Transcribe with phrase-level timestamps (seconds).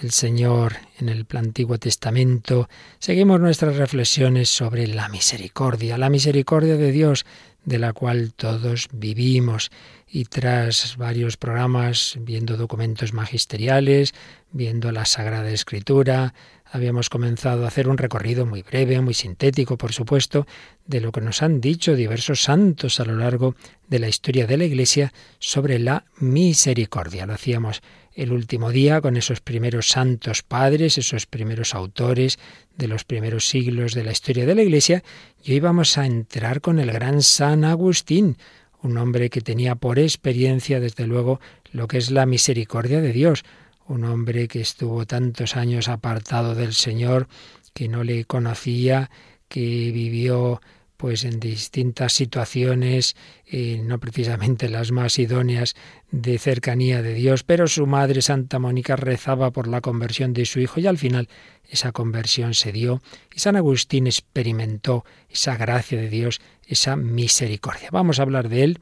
[0.00, 2.68] el Señor en el Antiguo Testamento,
[2.98, 7.26] seguimos nuestras reflexiones sobre la misericordia, la misericordia de Dios
[7.64, 9.70] de la cual todos vivimos.
[10.08, 14.14] Y tras varios programas, viendo documentos magisteriales,
[14.50, 16.34] viendo la Sagrada Escritura,
[16.72, 20.46] habíamos comenzado a hacer un recorrido muy breve, muy sintético, por supuesto,
[20.86, 23.54] de lo que nos han dicho diversos santos a lo largo
[23.88, 27.26] de la historia de la Iglesia sobre la misericordia.
[27.26, 27.82] Lo hacíamos
[28.14, 32.38] el último día con esos primeros santos padres, esos primeros autores
[32.76, 35.02] de los primeros siglos de la historia de la Iglesia,
[35.42, 38.36] y hoy vamos a entrar con el gran San Agustín,
[38.82, 41.40] un hombre que tenía por experiencia, desde luego,
[41.72, 43.44] lo que es la misericordia de Dios,
[43.86, 47.28] un hombre que estuvo tantos años apartado del Señor,
[47.74, 49.10] que no le conocía,
[49.48, 50.60] que vivió
[51.00, 55.74] pues en distintas situaciones, eh, no precisamente las más idóneas
[56.10, 60.60] de cercanía de Dios, pero su madre Santa Mónica rezaba por la conversión de su
[60.60, 61.30] hijo y al final
[61.70, 63.00] esa conversión se dio
[63.34, 67.88] y San Agustín experimentó esa gracia de Dios, esa misericordia.
[67.90, 68.80] Vamos a hablar de él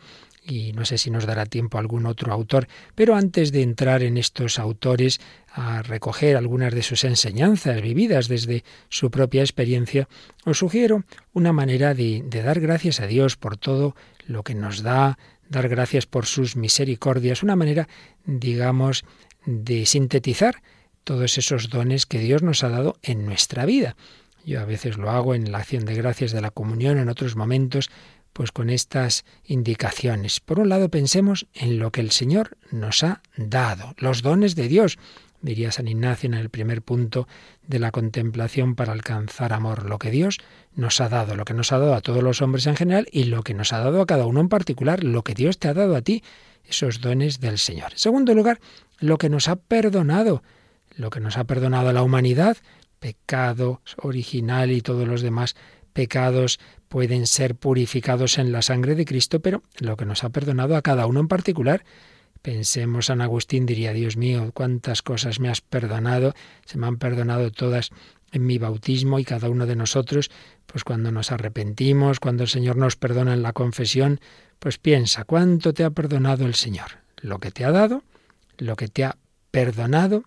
[0.50, 4.16] y no sé si nos dará tiempo algún otro autor, pero antes de entrar en
[4.16, 5.20] estos autores
[5.52, 10.08] a recoger algunas de sus enseñanzas vividas desde su propia experiencia,
[10.44, 13.94] os sugiero una manera de, dar gracias a Dios por todo
[14.26, 17.88] lo que nos da, dar gracias por sus misericordias, una manera,
[18.24, 19.04] digamos,
[19.46, 20.62] de sintetizar
[21.04, 23.96] todos esos dones que Dios nos ha dado en nuestra vida.
[24.44, 27.36] Yo a veces lo hago en la acción de gracias de la comunión, en otros
[27.36, 27.90] momentos
[28.38, 30.38] pues con estas indicaciones.
[30.38, 34.68] Por un lado, pensemos en lo que el Señor nos ha dado, los dones de
[34.68, 34.96] Dios,
[35.42, 37.26] diría San Ignacio en el primer punto
[37.66, 40.38] de la contemplación para alcanzar amor, lo que Dios
[40.76, 43.24] nos ha dado, lo que nos ha dado a todos los hombres en general y
[43.24, 45.74] lo que nos ha dado a cada uno en particular, lo que Dios te ha
[45.74, 46.22] dado a ti,
[46.64, 47.90] esos dones del Señor.
[47.90, 48.60] En segundo lugar,
[49.00, 50.44] lo que nos ha perdonado,
[50.94, 52.56] lo que nos ha perdonado a la humanidad,
[53.00, 55.56] pecado original y todos los demás
[55.92, 60.76] pecados pueden ser purificados en la sangre de Cristo, pero lo que nos ha perdonado
[60.76, 61.84] a cada uno en particular.
[62.42, 66.34] Pensemos, San Agustín diría, Dios mío, cuántas cosas me has perdonado,
[66.64, 67.90] se me han perdonado todas
[68.32, 70.30] en mi bautismo y cada uno de nosotros,
[70.66, 74.20] pues cuando nos arrepentimos, cuando el Señor nos perdona en la confesión,
[74.58, 76.98] pues piensa, ¿cuánto te ha perdonado el Señor?
[77.20, 78.02] Lo que te ha dado,
[78.58, 79.16] lo que te ha
[79.50, 80.24] perdonado,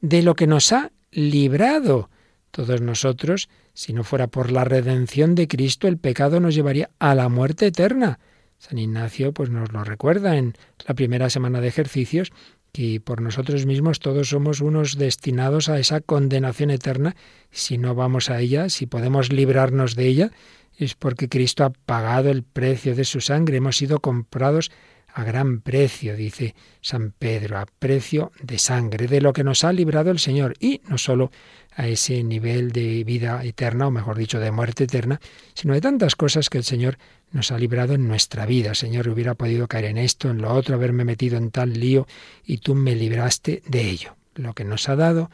[0.00, 2.10] de lo que nos ha librado.
[2.56, 7.14] Todos nosotros si no fuera por la redención de Cristo, el pecado nos llevaría a
[7.14, 8.18] la muerte eterna.
[8.56, 10.54] San Ignacio pues nos lo recuerda en
[10.88, 12.32] la primera semana de ejercicios
[12.72, 17.14] que por nosotros mismos todos somos unos destinados a esa condenación eterna.
[17.50, 20.30] Si no vamos a ella, si podemos librarnos de ella,
[20.78, 23.58] es porque Cristo ha pagado el precio de su sangre.
[23.58, 24.70] Hemos sido comprados
[25.16, 29.72] a gran precio, dice San Pedro, a precio de sangre, de lo que nos ha
[29.72, 30.52] librado el Señor.
[30.60, 31.30] Y no solo
[31.74, 35.18] a ese nivel de vida eterna, o mejor dicho, de muerte eterna,
[35.54, 36.98] sino de tantas cosas que el Señor
[37.30, 38.74] nos ha librado en nuestra vida.
[38.74, 42.06] Señor, hubiera podido caer en esto, en lo otro, haberme metido en tal lío,
[42.44, 44.16] y tú me libraste de ello.
[44.34, 45.30] Lo que nos ha dado,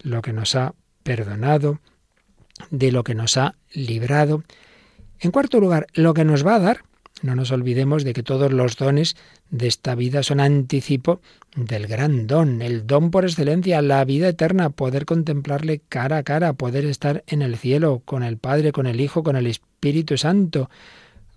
[0.00, 1.80] lo que nos ha perdonado,
[2.70, 4.44] de lo que nos ha librado.
[5.20, 6.82] En cuarto lugar, lo que nos va a dar,
[7.22, 9.16] no nos olvidemos de que todos los dones
[9.50, 11.20] de esta vida son anticipo
[11.56, 16.52] del gran don, el don por excelencia, la vida eterna, poder contemplarle cara a cara,
[16.52, 20.68] poder estar en el cielo con el Padre, con el Hijo, con el Espíritu Santo,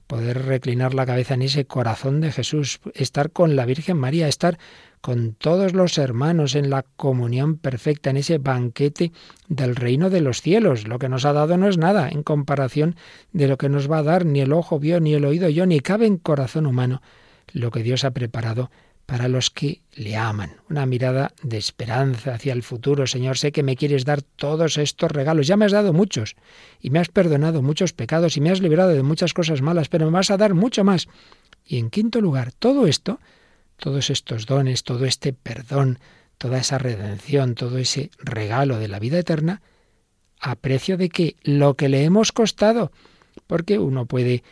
[0.08, 4.58] poder reclinar la cabeza en ese corazón de Jesús, estar con la Virgen María, estar
[5.06, 9.12] con todos los hermanos en la comunión perfecta, en ese banquete
[9.48, 10.88] del reino de los cielos.
[10.88, 12.96] Lo que nos ha dado no es nada en comparación
[13.32, 15.68] de lo que nos va a dar, ni el ojo vio, ni el oído yo,
[15.68, 17.04] ni cabe en corazón humano
[17.54, 18.72] lo que Dios ha preparado
[19.06, 20.56] para los que le aman.
[20.72, 23.06] Una mirada de esperanza hacia el futuro.
[23.06, 25.46] Señor, sé que me quieres dar todos estos regalos.
[25.46, 26.36] Ya me has dado muchos
[26.82, 30.08] y me has perdonado muchos pecados y me has librado de muchas cosas malas, pero
[30.08, 31.08] me vas a dar mucho más.
[31.64, 33.20] Y en quinto lugar, todo esto,
[33.78, 36.00] todos estos dones, todo este perdón,
[36.38, 39.62] toda esa redención, todo ese regalo de la vida eterna,
[40.40, 42.92] a precio de que lo que le hemos costado,
[43.48, 44.44] porque uno puede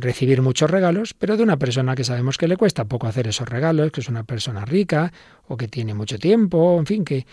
[0.00, 3.48] recibir muchos regalos, pero de una persona que sabemos que le cuesta poco hacer esos
[3.48, 5.12] regalos, que es una persona rica
[5.48, 7.26] o que tiene mucho tiempo, en fin, que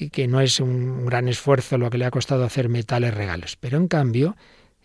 [0.00, 3.56] y que no es un gran esfuerzo lo que le ha costado hacerme tales regalos.
[3.56, 4.36] Pero en cambio,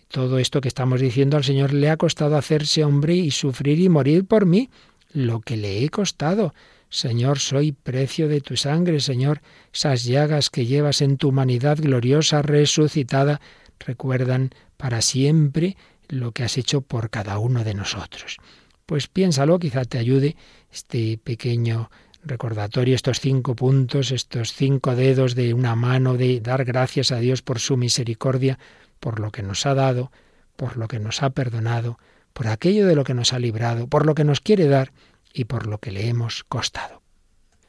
[0.08, 3.90] todo esto que estamos diciendo al Señor le ha costado hacerse hombre y sufrir y
[3.90, 4.72] morir por mí,
[5.14, 6.54] lo que le he costado.
[6.90, 9.42] Señor, soy precio de tu sangre, Señor,
[9.74, 13.42] esas llagas que llevas en tu humanidad gloriosa, resucitada,
[13.80, 15.78] recuerdan para siempre
[16.10, 18.38] lo que has hecho por cada uno de nosotros.
[18.86, 20.36] Pues piénsalo, quizá te ayude
[20.72, 21.90] este pequeño
[22.24, 27.42] recordatorio, estos cinco puntos, estos cinco dedos de una mano de dar gracias a Dios
[27.42, 28.60] por su misericordia,
[29.00, 30.12] por lo que nos ha dado,
[30.56, 31.98] por lo que nos ha perdonado,
[32.34, 34.92] por aquello de lo que nos ha librado, por lo que nos quiere dar
[35.34, 37.02] y por lo que le hemos costado.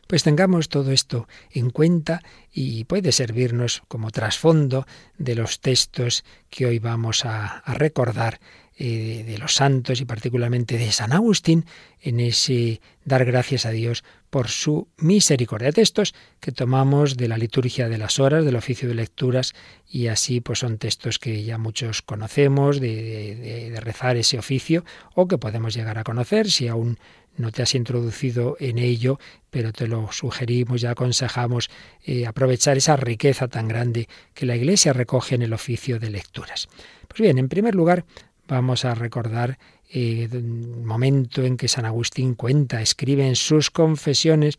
[0.07, 2.23] Pues tengamos todo esto en cuenta
[2.53, 8.39] y puede servirnos como trasfondo de los textos que hoy vamos a, recordar
[8.77, 11.65] eh, de los santos y particularmente de San Agustín
[12.01, 15.71] en ese dar gracias a Dios por su misericordia.
[15.71, 19.55] Textos que tomamos de la liturgia de las horas, del oficio de lecturas,
[19.89, 24.85] y así pues son textos que ya muchos conocemos de, rezar ese oficio
[25.15, 26.99] o que podemos llegar a conocer si aún
[27.37, 31.71] no te has introducido en ello, pero te lo sugerimos y aconsejamos
[32.05, 36.69] eh, aprovechar esa riqueza tan grande que la Iglesia recoge en el oficio de lecturas.
[37.07, 38.05] Pues bien, en primer lugar,
[38.49, 39.59] vamos a recordar
[39.89, 44.59] el eh, momento en que San Agustín cuenta, escribe en sus confesiones,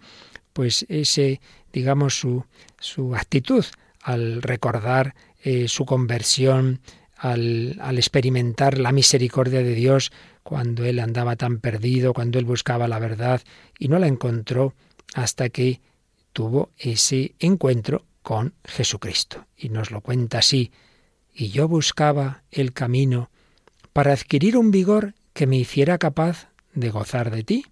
[0.54, 1.42] pues ese,
[1.74, 2.46] digamos, su,
[2.80, 3.66] su actitud
[4.02, 6.80] al recordar eh, su conversión,
[7.18, 10.12] al, al experimentar la misericordia de Dios,
[10.44, 13.42] cuando él andaba tan perdido, cuando él buscaba la verdad
[13.80, 14.74] y no la encontró
[15.16, 15.82] hasta que
[16.34, 19.46] tuvo ese encuentro con Jesucristo.
[19.58, 20.72] Y nos lo cuenta así,
[21.34, 23.30] y yo buscaba el camino
[23.96, 27.66] para adquirir un vigor que me hiciera capaz de gozar de ti,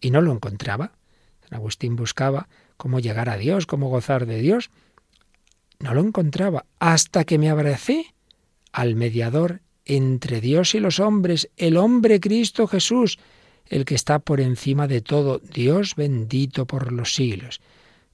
[0.00, 0.92] y no lo encontraba.
[1.42, 4.70] San Agustín buscaba cómo llegar a Dios, cómo gozar de Dios.
[5.80, 8.14] No lo encontraba hasta que me abracé
[8.70, 13.18] al mediador entre Dios y los hombres, el hombre Cristo Jesús,
[13.66, 17.60] el que está por encima de todo, Dios bendito por los siglos.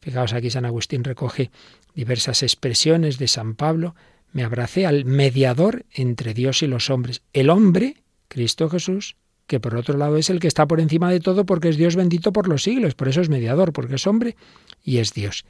[0.00, 1.50] Fijaos aquí San Agustín recoge
[1.94, 3.94] diversas expresiones de San Pablo.
[4.34, 9.14] Me abracé al mediador entre Dios y los hombres, el hombre, Cristo Jesús,
[9.46, 11.94] que por otro lado es el que está por encima de todo porque es Dios
[11.94, 14.34] bendito por los siglos, por eso es mediador, porque es hombre
[14.82, 15.44] y es Dios,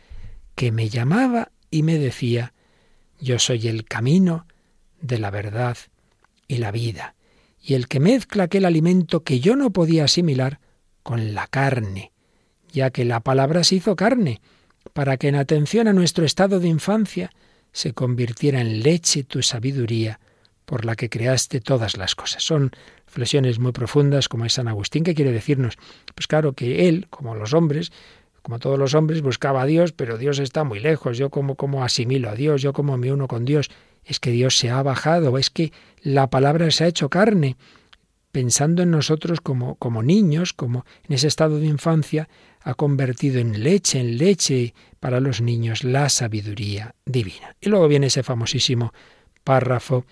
[0.54, 2.52] que me llamaba y me decía,
[3.18, 4.46] yo soy el camino
[5.00, 5.78] de la verdad
[6.46, 7.14] y la vida,
[7.62, 10.60] y el que mezcla aquel alimento que yo no podía asimilar
[11.02, 12.12] con la carne,
[12.70, 14.42] ya que la palabra se hizo carne,
[14.92, 17.30] para que en atención a nuestro estado de infancia
[17.74, 20.20] se convirtiera en leche tu sabiduría,
[20.64, 22.42] por la que creaste todas las cosas.
[22.42, 22.70] Son
[23.06, 25.76] flexiones muy profundas, como es San Agustín, que quiere decirnos,
[26.14, 27.92] pues claro que él, como los hombres,
[28.42, 31.18] como todos los hombres, buscaba a Dios, pero Dios está muy lejos.
[31.18, 33.70] Yo como, como asimilo a Dios, yo como me uno con Dios
[34.04, 37.56] es que Dios se ha bajado, es que la palabra se ha hecho carne,
[38.30, 42.28] pensando en nosotros como, como niños, como en ese estado de infancia,
[42.64, 47.54] ha convertido en leche, en leche para los niños la sabiduría divina.
[47.60, 48.94] Y luego viene ese famosísimo
[49.44, 50.06] párrafo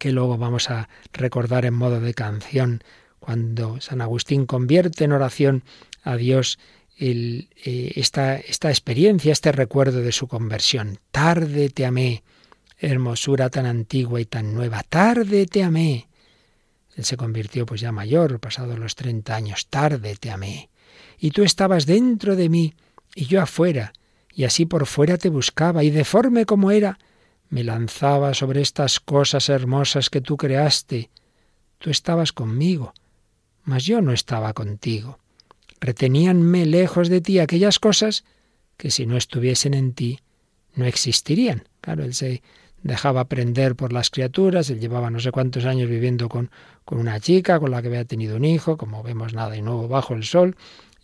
[0.00, 2.82] que luego vamos a recordar en modo de canción,
[3.20, 5.62] cuando San Agustín convierte en oración
[6.02, 6.58] a Dios
[6.98, 7.46] eh,
[7.94, 10.98] esta, esta experiencia, este recuerdo de su conversión.
[11.12, 12.24] Tarde te amé,
[12.78, 14.82] hermosura tan antigua y tan nueva.
[14.82, 16.08] Tarde te amé.
[16.96, 19.68] Él se convirtió pues ya mayor, pasados los treinta años.
[19.68, 20.70] Tarde te amé.
[21.18, 22.74] Y tú estabas dentro de mí
[23.14, 23.92] y yo afuera,
[24.32, 26.98] y así por fuera te buscaba, y deforme como era,
[27.50, 31.10] me lanzaba sobre estas cosas hermosas que tú creaste.
[31.78, 32.92] Tú estabas conmigo,
[33.64, 35.18] mas yo no estaba contigo.
[35.80, 38.24] Reteníanme lejos de ti aquellas cosas
[38.76, 40.20] que si no estuviesen en ti
[40.74, 41.64] no existirían.
[41.80, 42.42] Claro, él se
[42.82, 46.50] dejaba aprender por las criaturas, él llevaba no sé cuántos años viviendo con,
[46.84, 49.88] con una chica con la que había tenido un hijo, como vemos nada y nuevo
[49.88, 50.56] bajo el sol,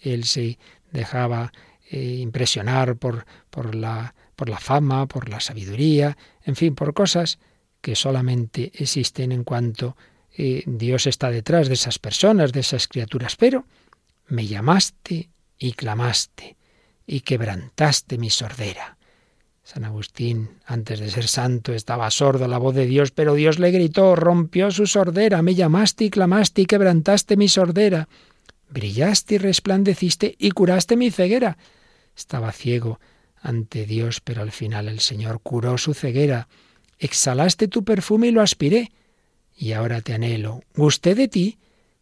[0.04, 0.58] él se
[0.92, 1.52] dejaba
[1.90, 7.38] eh, impresionar por, por, la, por la fama, por la sabiduría, en fin, por cosas
[7.80, 9.96] que solamente existen en cuanto
[10.36, 13.66] eh, Dios está detrás de esas personas, de esas criaturas, pero
[14.26, 16.56] me llamaste y clamaste
[17.06, 18.96] y quebrantaste mi sordera.
[19.62, 23.58] San Agustín, antes de ser santo, estaba sordo a la voz de Dios, pero Dios
[23.58, 28.08] le gritó, rompió su sordera, me llamaste y clamaste y quebrantaste mi sordera.
[28.74, 31.56] Brillaste y resplandeciste y curaste mi ceguera.
[32.16, 32.98] Estaba ciego
[33.40, 36.48] ante Dios, pero al final el Señor curó su ceguera.
[36.98, 38.90] Exhalaste tu perfume y lo aspiré.
[39.56, 40.64] Y ahora te anhelo.
[40.74, 41.58] Gusté de ti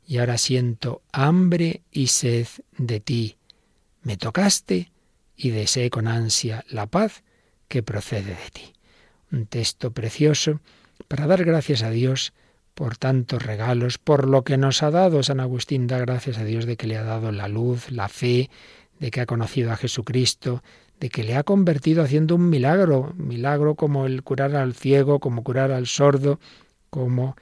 [0.07, 2.47] y ahora siento hambre y sed
[2.79, 3.37] de ti.
[4.03, 4.93] Me tocaste
[5.37, 7.23] y desee con ansia la paz
[7.69, 8.73] que procede de ti.
[9.31, 10.61] Un texto precioso
[11.07, 12.33] para dar gracias a Dios
[12.75, 15.23] por tantos regalos, por lo que nos ha dado.
[15.23, 18.51] San Agustín da gracias a Dios de que le ha dado la luz, la fe,
[18.99, 20.63] de que ha conocido a Jesucristo,
[21.01, 25.43] de que le ha convertido haciendo un milagro, milagro como el curar al ciego, como
[25.43, 26.39] curar al sordo,
[26.91, 27.37] como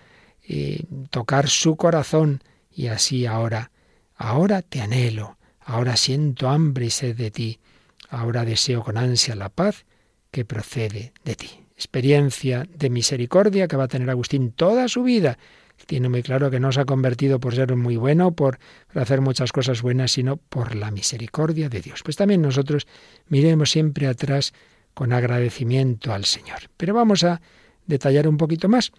[0.49, 2.43] eh, tocar su corazón.
[2.71, 3.71] Y así ahora,
[4.17, 7.61] ahora te anhelo, ahora siento hambre y sed de ti,
[8.09, 9.85] ahora deseo con ansia la paz
[10.31, 11.60] que procede de ti.
[11.81, 15.39] Experiencia de misericordia que va a tener Agustín toda su vida.
[15.87, 18.59] Tiene muy claro que no se ha convertido por ser muy bueno, por
[18.95, 22.03] hacer muchas cosas buenas, sino por la misericordia de Dios.
[22.05, 22.87] Pues también nosotros
[23.29, 24.53] miremos siempre atrás
[24.93, 26.69] con agradecimiento al Señor.
[26.77, 27.41] Pero vamos a
[27.87, 28.93] detallar un poquito más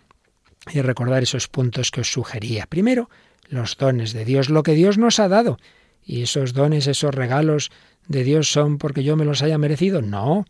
[0.74, 2.66] y recordar esos puntos que os sugería.
[2.66, 3.12] Primero,
[3.48, 5.60] los dones de Dios, lo que Dios nos ha dado.
[6.04, 7.70] Y esos dones, esos regalos
[8.08, 10.02] de Dios son porque yo me los haya merecido.
[10.02, 10.46] No,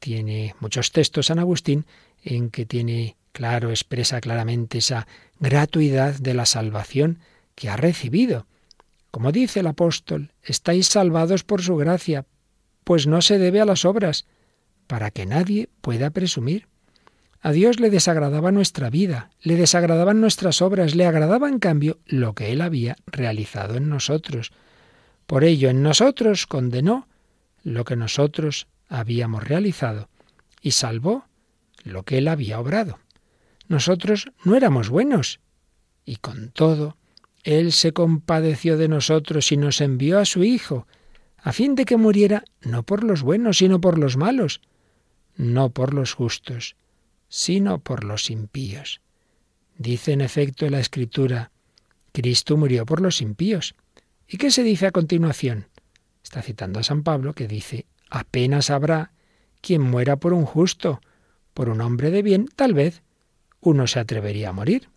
[0.00, 1.86] tiene muchos textos San Agustín
[2.24, 5.06] en que tiene claro, expresa claramente esa
[5.38, 7.20] gratuidad de la salvación
[7.54, 8.46] que ha recibido.
[9.10, 12.26] Como dice el apóstol, estáis salvados por su gracia,
[12.84, 14.26] pues no se debe a las obras,
[14.86, 16.66] para que nadie pueda presumir.
[17.40, 22.34] A Dios le desagradaba nuestra vida, le desagradaban nuestras obras, le agradaba en cambio lo
[22.34, 24.52] que Él había realizado en nosotros.
[25.26, 27.08] Por ello, en nosotros condenó
[27.62, 30.10] lo que nosotros habíamos realizado
[30.60, 31.24] y salvó
[31.82, 32.98] lo que él había obrado.
[33.68, 35.40] Nosotros no éramos buenos
[36.04, 36.98] y con todo
[37.44, 40.86] él se compadeció de nosotros y nos envió a su Hijo,
[41.38, 44.60] a fin de que muriera no por los buenos, sino por los malos,
[45.36, 46.76] no por los justos,
[47.28, 49.00] sino por los impíos.
[49.78, 51.50] Dice en efecto la Escritura,
[52.12, 53.74] Cristo murió por los impíos.
[54.28, 55.68] ¿Y qué se dice a continuación?
[56.22, 59.12] Está citando a San Pablo que dice, apenas habrá
[59.60, 61.00] quien muera por un justo,
[61.54, 63.02] por un hombre de bien, tal vez
[63.60, 64.88] uno se atrevería a morir.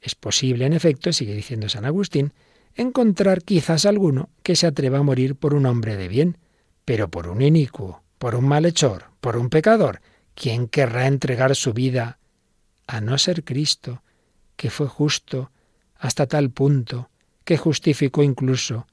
[0.00, 2.32] Es posible, en efecto, sigue diciendo San Agustín,
[2.74, 6.38] encontrar quizás alguno que se atreva a morir por un hombre de bien,
[6.84, 10.00] pero por un inicuo, por un malhechor, por un pecador,
[10.34, 12.18] ¿quién querrá entregar su vida
[12.86, 14.02] a no ser Cristo,
[14.56, 15.50] que fue justo
[15.96, 17.10] hasta tal punto
[17.44, 18.86] que justificó incluso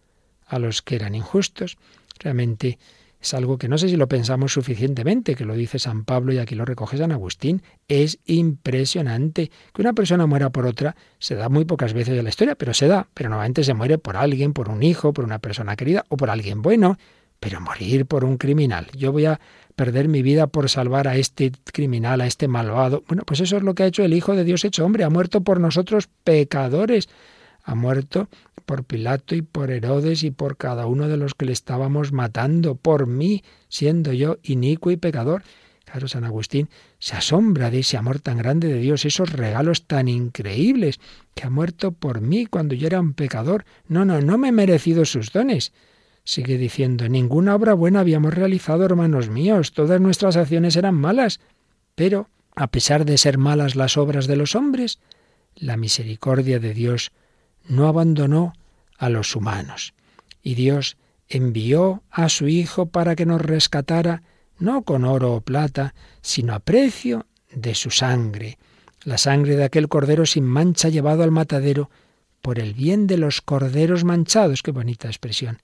[0.46, 1.77] a los que eran injustos?
[2.20, 2.79] Realmente
[3.20, 6.38] es algo que no sé si lo pensamos suficientemente, que lo dice San Pablo y
[6.38, 7.64] aquí lo recoge San Agustín.
[7.88, 10.96] Es impresionante que una persona muera por otra.
[11.18, 13.08] Se da muy pocas veces en la historia, pero se da.
[13.14, 16.30] Pero normalmente se muere por alguien, por un hijo, por una persona querida o por
[16.30, 16.98] alguien bueno.
[17.40, 18.88] Pero morir por un criminal.
[18.96, 19.40] Yo voy a
[19.76, 23.04] perder mi vida por salvar a este criminal, a este malvado.
[23.08, 25.04] Bueno, pues eso es lo que ha hecho el Hijo de Dios hecho hombre.
[25.04, 27.10] Ha muerto por nosotros pecadores
[27.68, 28.30] ha muerto
[28.66, 32.76] por Pilato y por Herodes y por cada uno de los que le estábamos matando,
[32.76, 35.44] por mí, siendo yo inicuo y pecador.
[35.84, 40.08] Claro, San Agustín se asombra de ese amor tan grande de Dios, esos regalos tan
[40.08, 41.00] increíbles,
[41.36, 43.66] que ha muerto por mí cuando yo era un pecador.
[43.88, 45.74] No, no, no me he merecido sus dones.
[46.24, 51.42] Sigue diciendo, ninguna obra buena habíamos realizado, hermanos míos, todas nuestras acciones eran malas.
[51.96, 55.00] Pero, a pesar de ser malas las obras de los hombres,
[55.56, 57.12] la misericordia de Dios
[57.68, 58.54] no abandonó
[58.98, 59.94] a los humanos.
[60.42, 60.98] Y Dios
[61.28, 64.24] envió a su Hijo para que nos rescatara
[64.60, 68.58] no con oro o plata, sino a precio de su sangre,
[69.04, 71.90] la sangre de aquel cordero sin mancha llevado al matadero
[72.42, 75.62] por el bien de los corderos manchados, qué bonita expresión,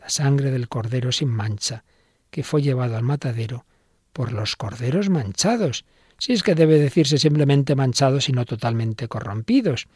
[0.00, 1.84] la sangre del cordero sin mancha,
[2.30, 3.64] que fue llevado al matadero
[4.12, 5.84] por los corderos manchados,
[6.18, 9.88] si es que debe decirse simplemente manchados y no totalmente corrompidos.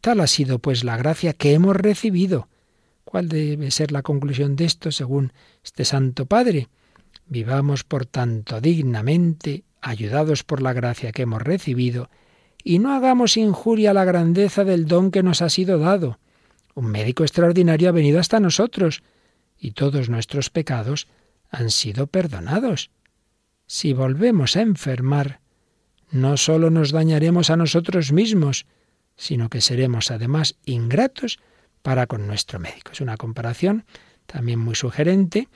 [0.00, 2.48] Tal ha sido pues la gracia que hemos recibido.
[3.04, 6.68] ¿Cuál debe ser la conclusión de esto según este Santo Padre?
[7.26, 12.08] Vivamos, por tanto, dignamente, ayudados por la gracia que hemos recibido,
[12.62, 16.18] y no hagamos injuria a la grandeza del don que nos ha sido dado.
[16.74, 19.02] Un médico extraordinario ha venido hasta nosotros,
[19.58, 21.08] y todos nuestros pecados
[21.50, 22.90] han sido perdonados.
[23.66, 25.40] Si volvemos a enfermar,
[26.10, 28.66] no sólo nos dañaremos a nosotros mismos,
[29.20, 31.40] sino que seremos además ingratos
[31.82, 32.92] para con nuestro médico.
[32.92, 33.84] Es una comparación
[34.24, 35.46] también muy sugerente.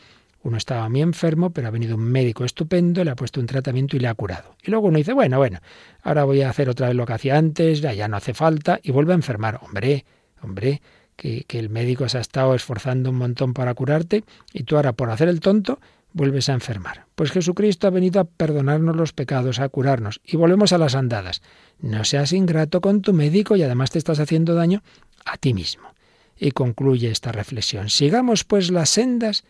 [0.42, 3.96] Uno estaba muy enfermo, pero ha venido un médico estupendo, le ha puesto un tratamiento
[3.96, 4.54] y le ha curado.
[4.62, 5.60] Y luego uno dice, bueno, bueno,
[6.02, 8.92] ahora voy a hacer otra vez lo que hacía antes, ya, no hace falta, y
[8.92, 9.58] vuelve a enfermar.
[9.62, 10.04] Hombre,
[10.42, 10.82] hombre,
[11.16, 14.92] que, que el médico se ha estado esforzando un montón para curarte, y tú ahora
[14.92, 15.80] por hacer el tonto
[16.14, 17.06] vuelves a enfermar.
[17.14, 20.20] Pues Jesucristo ha venido a perdonarnos los pecados, a curarnos.
[20.24, 21.42] Y volvemos a las andadas.
[21.78, 24.82] No seas ingrato con tu médico y además te estás haciendo daño
[25.26, 25.92] a ti mismo.
[26.38, 27.90] Y concluye esta reflexión.
[27.90, 29.44] Sigamos pues las sendas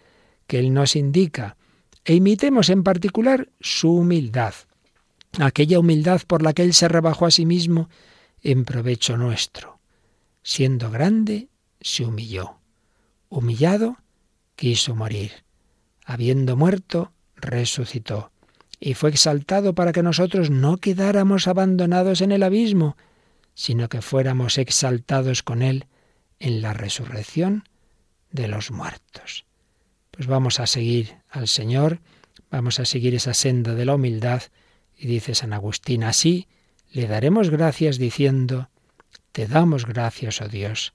[0.46, 1.56] que Él nos indica,
[2.04, 4.52] e imitemos en particular su humildad,
[5.40, 7.88] aquella humildad por la que Él se rebajó a sí mismo
[8.42, 9.80] en provecho nuestro.
[10.42, 11.48] Siendo grande,
[11.80, 12.58] se humilló.
[13.30, 13.96] Humillado,
[14.54, 15.43] quiso morir.
[16.04, 18.30] Habiendo muerto, resucitó.
[18.80, 22.96] Y fue exaltado para que nosotros no quedáramos abandonados en el abismo,
[23.54, 25.86] sino que fuéramos exaltados con Él
[26.38, 27.64] en la resurrección
[28.30, 29.46] de los muertos.
[30.10, 32.00] Pues vamos a seguir al Señor,
[32.50, 34.42] vamos a seguir esa senda de la humildad,
[34.96, 36.46] y dice San Agustín, así
[36.90, 38.70] le daremos gracias diciendo,
[39.32, 40.94] Te damos gracias, oh Dios,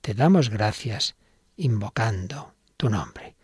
[0.00, 1.16] te damos gracias,
[1.56, 3.34] invocando tu nombre.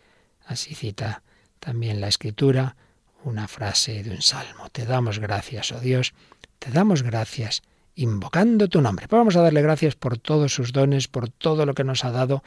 [0.47, 1.23] Así cita
[1.59, 2.75] también la Escritura
[3.23, 4.69] una frase de un salmo.
[4.71, 6.13] Te damos gracias, oh Dios,
[6.59, 7.61] te damos gracias,
[7.95, 9.07] invocando tu nombre.
[9.07, 12.11] Pues vamos a darle gracias por todos sus dones, por todo lo que nos ha
[12.11, 12.43] dado,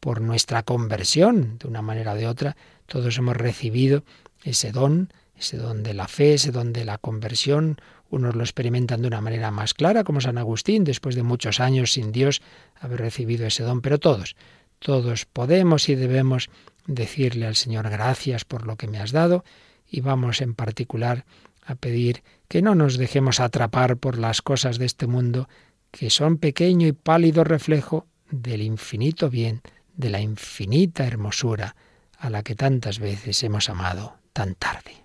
[0.00, 2.56] por nuestra conversión, de una manera o de otra.
[2.86, 4.04] Todos hemos recibido
[4.42, 7.78] ese don, ese don de la fe, ese don de la conversión.
[8.10, 11.92] Unos lo experimentan de una manera más clara, como San Agustín, después de muchos años
[11.92, 12.42] sin Dios,
[12.80, 14.36] haber recibido ese don, pero todos,
[14.78, 16.50] todos podemos y debemos
[16.86, 19.44] decirle al Señor gracias por lo que me has dado
[19.86, 21.24] y vamos en particular
[21.64, 25.48] a pedir que no nos dejemos atrapar por las cosas de este mundo,
[25.90, 29.62] que son pequeño y pálido reflejo del infinito bien,
[29.96, 31.76] de la infinita hermosura
[32.18, 35.04] a la que tantas veces hemos amado tan tarde.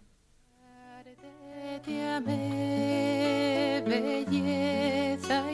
[1.86, 5.46] te amé, belleza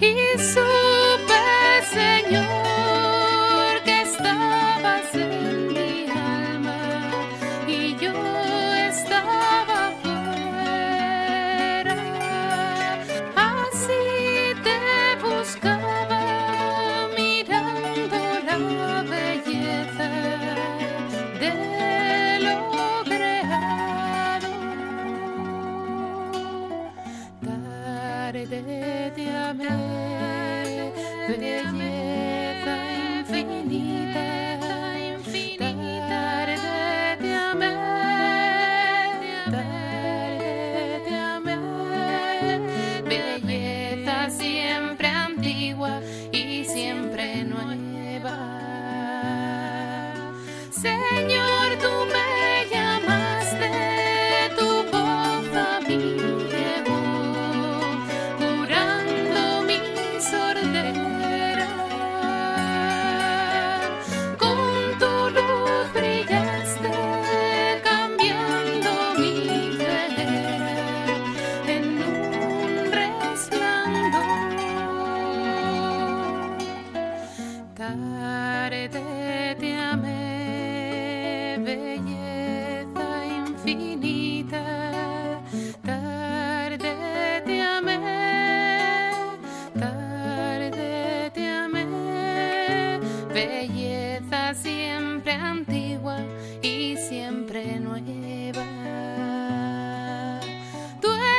[0.00, 0.67] Isso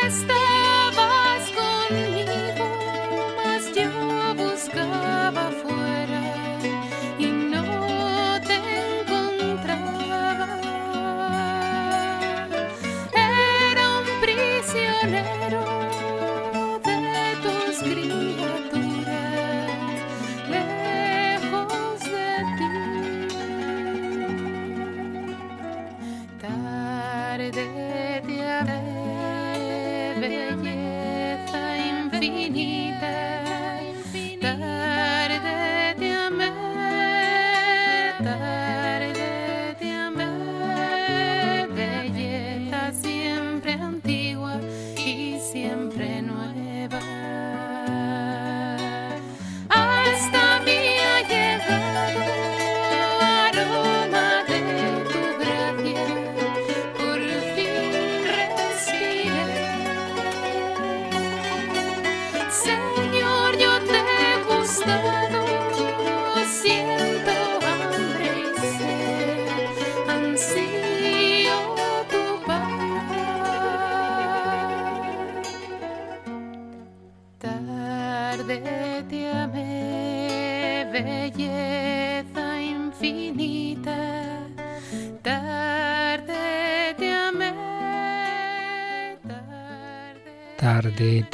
[0.10, 0.48] este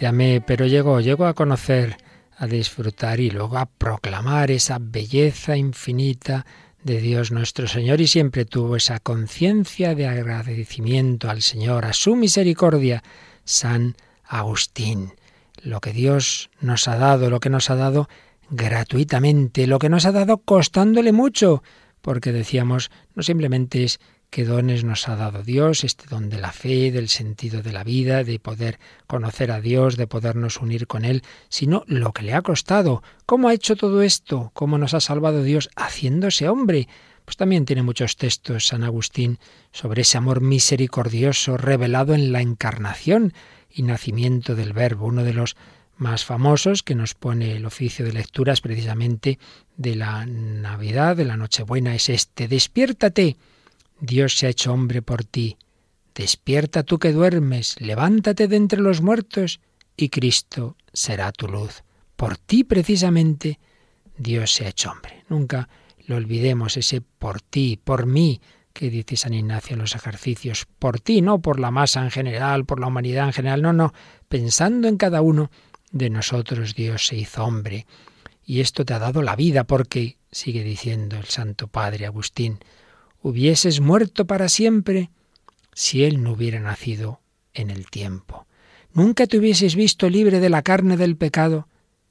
[0.05, 1.97] Tarde te amé, pero llegó, llegó a conocer,
[2.37, 6.45] a disfrutar y luego a proclamar esa belleza infinita
[6.83, 12.15] de Dios nuestro Señor y siempre tuvo esa conciencia de agradecimiento al Señor, a su
[12.15, 13.01] misericordia,
[13.45, 15.13] San Agustín.
[15.63, 18.07] Lo que Dios nos ha dado, lo que nos ha dado
[18.51, 21.63] gratuitamente, lo que nos ha dado costándole mucho,
[22.01, 23.99] porque decíamos, no simplemente es
[24.35, 27.85] qué dones nos ha dado Dios, este don de la fe, del sentido de la
[27.85, 32.33] vida, de poder conocer a Dios, de podernos unir con Él, sino lo que le
[32.33, 36.89] ha costado, cómo ha hecho todo esto, cómo nos ha salvado Dios haciéndose hombre.
[37.23, 39.39] Pues también tiene muchos textos San Agustín
[39.71, 43.31] sobre ese amor misericordioso revelado en la encarnación
[43.71, 45.55] y nacimiento del Verbo, uno de los
[45.95, 49.39] más famosos que nos pone el oficio de lecturas precisamente
[49.77, 53.37] de la Navidad, de la Nochebuena, es este, despiértate,
[53.99, 55.57] Dios se ha hecho hombre por ti,
[56.13, 59.59] despierta tú que duermes, levántate de entre los muertos
[59.97, 61.83] y Cristo será tu luz.
[62.15, 63.59] Por ti precisamente
[64.17, 65.23] Dios se ha hecho hombre.
[65.29, 65.69] Nunca
[66.07, 68.41] lo olvidemos, ese por ti, por mí,
[68.73, 72.65] que dice San Ignacio en los ejercicios, por ti, no por la masa en general,
[72.65, 73.93] por la humanidad en general, no, no,
[74.27, 75.49] pensando en cada uno
[75.91, 77.85] de nosotros Dios se hizo hombre.
[78.43, 82.59] Y esto te ha dado la vida porque, sigue diciendo el Santo Padre Agustín,
[83.25, 85.09] hubieses muerto para siempre
[85.73, 87.21] si Él no hubiera nacido
[87.55, 88.45] en el tiempo.
[88.93, 91.67] Nunca te hubieses visto libre de la carne del pecado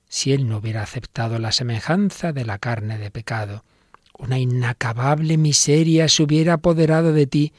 [0.09, 3.64] si Él no hubiera aceptado la semejanza de la carne de pecado.
[4.18, 7.53] Una inacabable miseria se hubiera apoderado de ti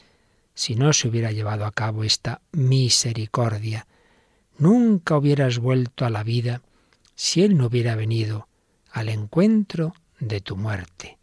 [0.54, 3.88] si no se hubiera llevado a cabo esta misericordia.
[4.58, 6.62] Nunca hubieras vuelto a la vida
[7.16, 8.50] si Él no hubiera venido
[8.92, 11.20] al encuentro de tu muerte.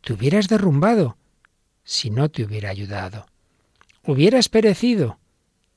[0.00, 1.18] Te hubieras derrumbado
[1.86, 3.26] si no te hubiera ayudado.
[4.04, 5.18] Hubieras perecido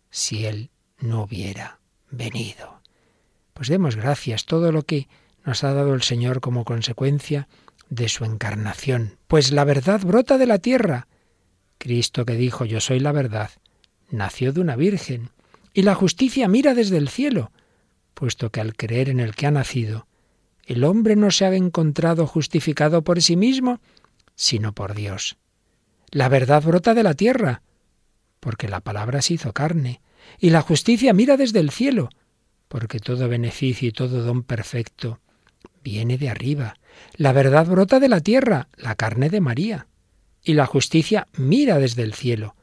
[0.09, 2.81] si Él no hubiera venido.
[3.53, 5.07] Pues demos gracias todo lo que
[5.45, 7.47] nos ha dado el Señor como consecuencia
[7.89, 11.07] de su encarnación, pues la verdad brota de la tierra.
[11.77, 13.51] Cristo que dijo yo soy la verdad,
[14.09, 15.29] nació de una virgen,
[15.73, 17.51] y la justicia mira desde el cielo,
[18.15, 20.07] puesto que al creer en el que ha nacido,
[20.65, 23.79] el hombre no se ha encontrado justificado por sí mismo,
[24.35, 25.37] sino por Dios.
[26.11, 27.61] La verdad brota de la tierra,
[28.39, 30.01] porque la palabra se hizo carne,
[30.39, 32.09] y la justicia mira desde el cielo,
[32.67, 35.19] porque todo beneficio y todo don perfecto
[35.83, 36.75] viene de arriba.
[37.15, 39.87] La verdad brota de la tierra, la carne de María,
[40.43, 42.55] y la justicia mira desde el cielo,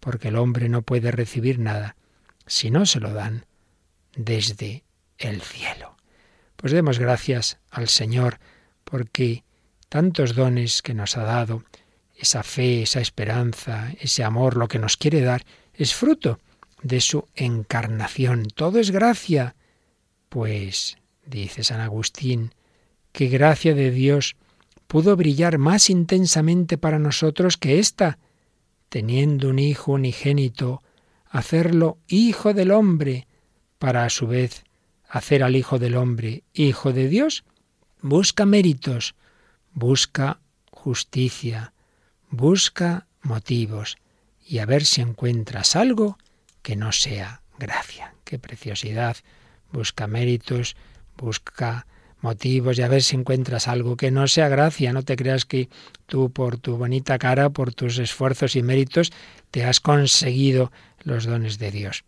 [0.00, 1.96] porque el hombre no puede recibir nada
[2.46, 3.46] si no se lo dan
[4.14, 4.84] desde
[5.18, 5.96] el cielo.
[6.56, 8.38] Pues demos gracias al Señor
[8.84, 9.44] porque
[9.88, 11.64] tantos dones que nos ha dado,
[12.16, 16.38] esa fe, esa esperanza, ese amor, lo que nos quiere dar, es fruto
[16.82, 18.46] de su encarnación.
[18.54, 19.56] Todo es gracia.
[20.28, 20.96] Pues,
[21.26, 22.54] dice San Agustín,
[23.12, 24.36] que gracia de Dios
[24.86, 28.18] pudo brillar más intensamente para nosotros que ésta,
[28.88, 30.82] teniendo un Hijo unigénito,
[31.26, 33.26] hacerlo Hijo del hombre,
[33.78, 34.64] para a su vez
[35.08, 37.44] hacer al Hijo del hombre Hijo de Dios,
[38.00, 39.14] busca méritos,
[39.72, 41.73] busca justicia,
[42.36, 43.96] busca motivos
[44.46, 46.18] y a ver si encuentras algo
[46.62, 48.14] que no sea gracia.
[48.24, 49.16] Qué preciosidad.
[49.72, 50.76] Busca méritos,
[51.16, 51.86] busca
[52.20, 54.92] motivos y a ver si encuentras algo que no sea gracia.
[54.92, 55.68] No te creas que
[56.06, 59.12] tú por tu bonita cara, por tus esfuerzos y méritos,
[59.50, 62.04] te has conseguido los dones de Dios.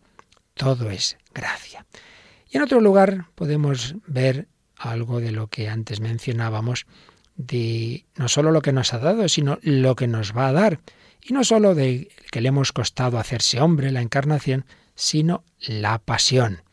[0.53, 1.85] Todo es gracia.
[2.49, 6.85] Y en otro lugar podemos ver algo de lo que antes mencionábamos,
[7.37, 10.79] de no solo lo que nos ha dado, sino lo que nos va a dar.
[11.21, 16.63] Y no solo de que le hemos costado hacerse hombre, la encarnación, sino la pasión.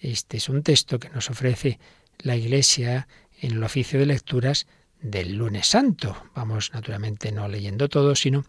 [0.00, 1.78] Este es un texto que nos ofrece
[2.18, 3.08] la Iglesia
[3.40, 4.66] en el oficio de lecturas
[5.00, 6.16] del lunes santo.
[6.34, 8.44] Vamos naturalmente no leyendo todo, sino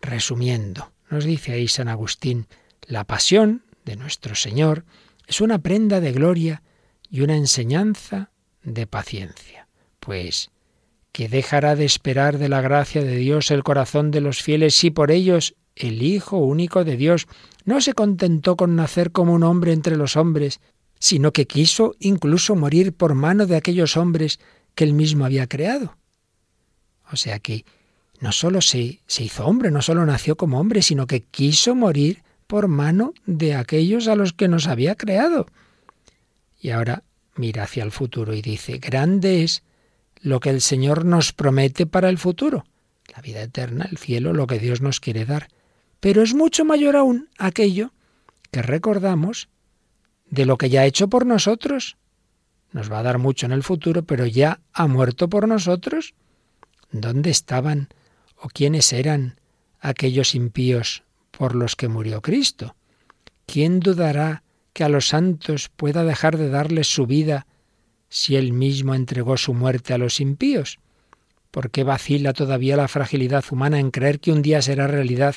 [0.00, 0.92] resumiendo.
[1.10, 2.46] Nos dice ahí San Agustín,
[2.82, 4.84] la pasión de nuestro Señor
[5.26, 6.62] es una prenda de gloria
[7.10, 8.30] y una enseñanza
[8.62, 9.68] de paciencia.
[10.00, 10.50] Pues
[11.16, 14.90] que dejará de esperar de la gracia de Dios el corazón de los fieles si
[14.90, 17.26] por ellos el Hijo único de Dios
[17.64, 20.60] no se contentó con nacer como un hombre entre los hombres,
[20.98, 24.40] sino que quiso incluso morir por mano de aquellos hombres
[24.74, 25.96] que él mismo había creado.
[27.10, 27.64] O sea que
[28.20, 32.24] no sólo se, se hizo hombre, no sólo nació como hombre, sino que quiso morir
[32.46, 35.46] por mano de aquellos a los que nos había creado.
[36.60, 37.04] Y ahora
[37.36, 39.62] mira hacia el futuro y dice, grande es
[40.20, 42.64] lo que el Señor nos promete para el futuro.
[43.14, 45.48] la vida eterna, el cielo, lo que Dios nos quiere dar.
[46.00, 47.92] Pero es mucho mayor aún aquello
[48.50, 49.48] que recordamos
[50.28, 51.96] de lo que ya ha hecho por nosotros.
[52.72, 56.14] Nos va a dar mucho en el futuro, pero ya ha muerto por nosotros.
[56.90, 57.88] ¿Dónde estaban
[58.36, 59.40] o quiénes eran
[59.80, 62.74] aquellos impíos por los que murió Cristo?
[63.46, 67.46] ¿Quién dudará que a los santos pueda dejar de darles su vida
[68.08, 70.78] si él mismo entregó su muerte a los impíos?
[71.50, 75.36] ¿Por qué vacila todavía la fragilidad humana en creer que un día será realidad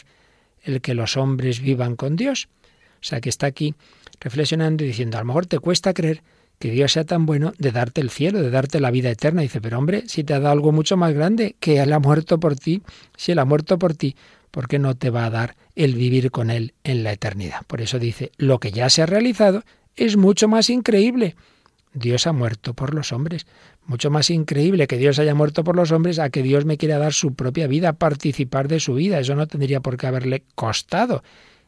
[0.64, 2.50] el que los hombres vivan con Dios?
[2.96, 3.76] O sea que está aquí
[4.20, 6.22] reflexionando y diciendo, a lo mejor te cuesta creer
[6.60, 9.42] que Dios sea tan bueno de darte el cielo, de darte la vida eterna.
[9.42, 12.40] dice, pero hombre, si te ha dado algo mucho más grande, que Él ha muerto
[12.40, 12.84] por ti,
[13.16, 14.16] si Él ha muerto por ti,
[14.52, 17.62] ¿por qué no te va a dar el vivir con Él en la eternidad?
[17.66, 19.64] Por eso dice, lo que ya se ha realizado
[19.96, 21.36] es mucho más increíble.
[21.94, 23.48] Dios ha muerto por los hombres.
[23.86, 26.98] Mucho más increíble que Dios haya muerto por los hombres a que Dios me quiera
[26.98, 29.20] dar su propia vida, participar de su vida.
[29.20, 31.24] Eso no tendría por qué haberle costado.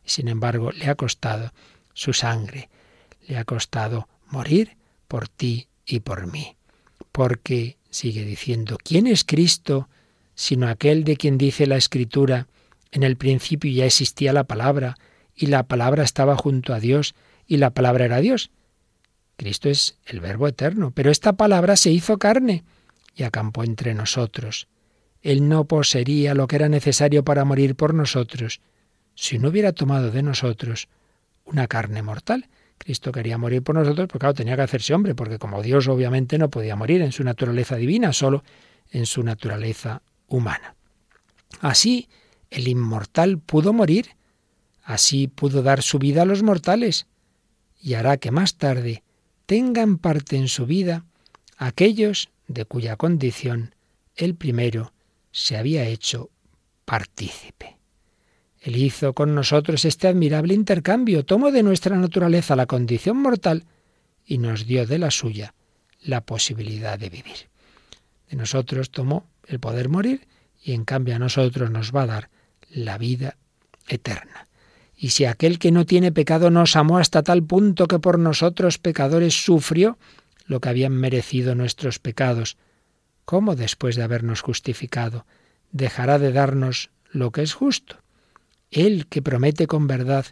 [0.06, 1.52] Sin embargo, le ha costado
[1.94, 2.70] su sangre.
[3.28, 6.56] Le ha costado morir por ti y por mí.
[7.12, 9.90] Porque, sigue diciendo, ¿quién es Cristo
[10.36, 12.48] sino aquel de quien dice la Escritura,
[12.92, 14.98] en el principio ya existía la palabra,
[15.36, 17.14] y la palabra estaba junto a Dios,
[17.46, 18.50] y la palabra era Dios?
[19.42, 22.64] Cristo es el Verbo eterno, pero esta palabra se hizo carne
[23.16, 24.68] y acampó entre nosotros.
[25.24, 28.62] Él no poseería lo que era necesario para morir por nosotros,
[29.16, 30.90] si no hubiera tomado de nosotros
[31.44, 35.40] una carne mortal, Cristo quería morir por nosotros, porque claro, tenía que hacerse hombre, porque
[35.40, 38.44] como Dios obviamente no podía morir en su naturaleza divina, solo
[38.92, 40.76] en su naturaleza humana.
[41.62, 42.10] Así,
[42.52, 44.10] el inmortal pudo morir,
[44.84, 47.08] así pudo dar su vida a los mortales,
[47.82, 49.02] y hará que más tarde
[49.52, 51.04] tengan parte en su vida
[51.58, 53.76] aquellos de cuya condición
[54.16, 54.94] el primero
[55.34, 56.30] se había hecho
[56.86, 57.76] partícipe.
[58.62, 63.66] Él hizo con nosotros este admirable intercambio, tomó de nuestra naturaleza la condición mortal
[64.26, 65.54] y nos dio de la suya
[66.00, 67.50] la posibilidad de vivir.
[68.30, 70.30] De nosotros tomó el poder morir
[70.64, 72.30] y en cambio a nosotros nos va a dar
[72.70, 73.36] la vida
[73.90, 74.48] eterna.
[75.04, 78.78] Y si aquel que no tiene pecado nos amó hasta tal punto que por nosotros
[78.78, 79.98] pecadores sufrió
[80.46, 82.56] lo que habían merecido nuestros pecados,
[83.26, 85.26] ¿cómo después de habernos justificado
[85.72, 87.98] dejará de darnos lo que es justo?
[88.70, 90.28] Él que promete con verdad,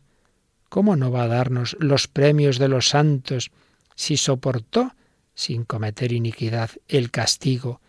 [0.69, 3.49] ¿cómo no va a darnos los premios de los santos
[3.95, 4.93] si soportó,
[5.33, 7.81] sin cometer iniquidad, el castigo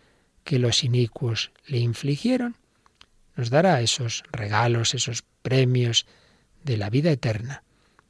[0.43, 2.55] que los inicuos le infligieron?
[3.35, 6.07] Nos dará esos regalos, esos premios
[6.63, 7.63] de la vida eterna,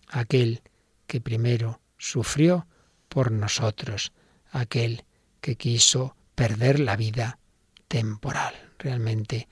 [0.07, 0.61] aquel
[1.07, 2.67] que primero sufrió
[3.09, 4.11] por nosotros,
[4.51, 5.05] aquel
[5.41, 7.39] que quiso perder la vida
[7.87, 8.53] temporal.
[8.79, 9.47] Realmente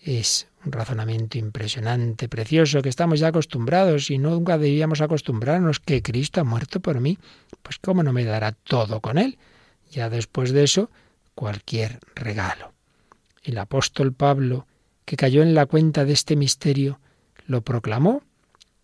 [0.00, 6.40] es un razonamiento impresionante, precioso, que estamos ya acostumbrados y nunca debíamos acostumbrarnos que Cristo
[6.40, 7.18] ha muerto por mí.
[7.62, 9.38] Pues cómo no me dará todo con él.
[9.90, 10.90] Ya después de eso,
[11.34, 12.72] cualquier regalo.
[13.42, 14.66] El apóstol Pablo,
[15.04, 17.00] que cayó en la cuenta de este misterio,
[17.46, 18.22] lo proclamó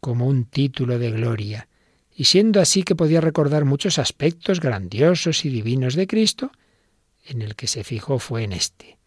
[0.02, 1.68] como un título de gloria,
[2.12, 6.50] y siendo así que podía recordar muchos aspectos grandiosos y divinos de Cristo,
[7.24, 8.98] en el que se fijó fue en este.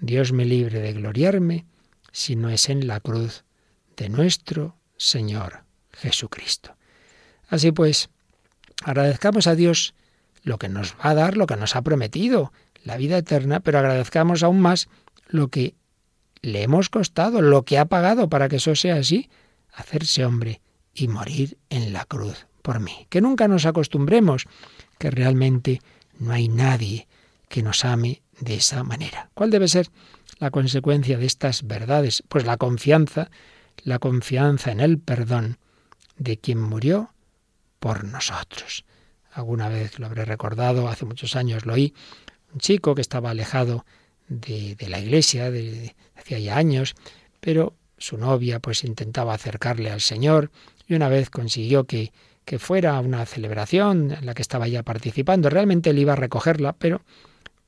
[0.00, 1.64] Dios me libre de gloriarme
[2.12, 3.44] si no es en la cruz
[3.96, 6.76] de nuestro Señor Jesucristo.
[7.48, 8.10] Así pues,
[8.84, 9.94] agradezcamos a Dios
[10.42, 12.52] lo que nos va a dar, lo que nos ha prometido,
[12.84, 14.90] la vida eterna, pero agradezcamos aún más
[15.26, 15.74] lo que
[16.42, 19.30] le hemos costado, lo que ha pagado para que eso sea así,
[19.74, 20.60] hacerse hombre
[20.94, 23.06] y morir en la cruz por mí.
[23.10, 24.46] Que nunca nos acostumbremos
[24.98, 25.80] que realmente
[26.18, 27.08] no hay nadie
[27.48, 29.30] que nos ame de esa manera.
[29.34, 29.90] ¿Cuál debe ser
[30.38, 32.22] la consecuencia de estas verdades?
[32.28, 33.30] Pues la confianza,
[33.82, 35.58] la confianza en el perdón
[36.16, 37.12] de quien murió
[37.80, 38.84] por nosotros.
[39.32, 41.92] Alguna vez lo habré recordado, hace muchos años lo oí,
[42.52, 43.84] un chico que estaba alejado
[44.28, 46.94] de, la iglesia, de, hacía ya años,
[47.40, 50.50] pero su novia pues intentaba acercarle al Señor
[50.86, 52.12] y una vez consiguió que,
[52.44, 55.48] que fuera a una celebración en la que estaba ya participando.
[55.48, 57.00] Realmente él iba a recogerla, pero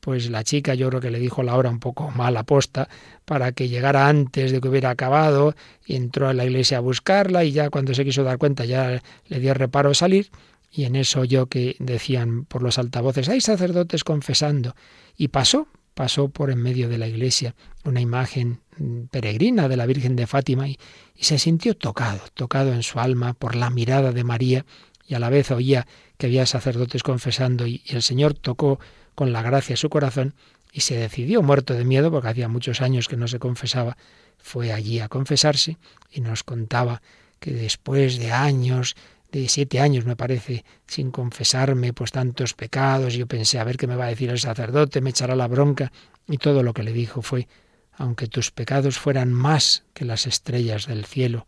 [0.00, 2.88] pues la chica yo creo que le dijo la hora un poco mal aposta
[3.24, 5.54] para que llegara antes de que hubiera acabado
[5.86, 9.02] y entró a la iglesia a buscarla y ya cuando se quiso dar cuenta ya
[9.28, 10.30] le dio reparo salir
[10.70, 14.76] y en eso yo que decían por los altavoces, hay sacerdotes confesando
[15.16, 18.60] y pasó, pasó por en medio de la iglesia una imagen
[19.10, 20.78] peregrina de la Virgen de Fátima y,
[21.16, 24.64] y se sintió tocado, tocado en su alma por la mirada de María
[25.06, 25.86] y a la vez oía
[26.18, 28.80] que había sacerdotes confesando y, el Señor tocó
[29.14, 30.34] con la gracia su corazón
[30.72, 33.96] y se decidió, muerto de miedo, porque hacía muchos años que no se confesaba,
[34.38, 35.78] fue allí a confesarse
[36.10, 37.00] y nos contaba
[37.40, 38.94] que después de años,
[39.32, 43.86] de siete años me parece, sin confesarme, pues tantos pecados, yo pensé, a ver qué
[43.86, 45.92] me va a decir el sacerdote, me echará la bronca,
[46.28, 47.48] y todo lo que le dijo fue,
[47.96, 51.46] aunque tus pecados fueran más que las estrellas del cielo,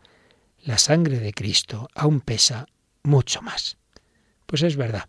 [0.62, 2.66] la sangre de Cristo aún pesa
[3.02, 3.76] mucho más.
[4.46, 5.04] Pues es verdad,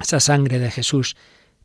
[0.00, 1.16] esa sangre de Jesús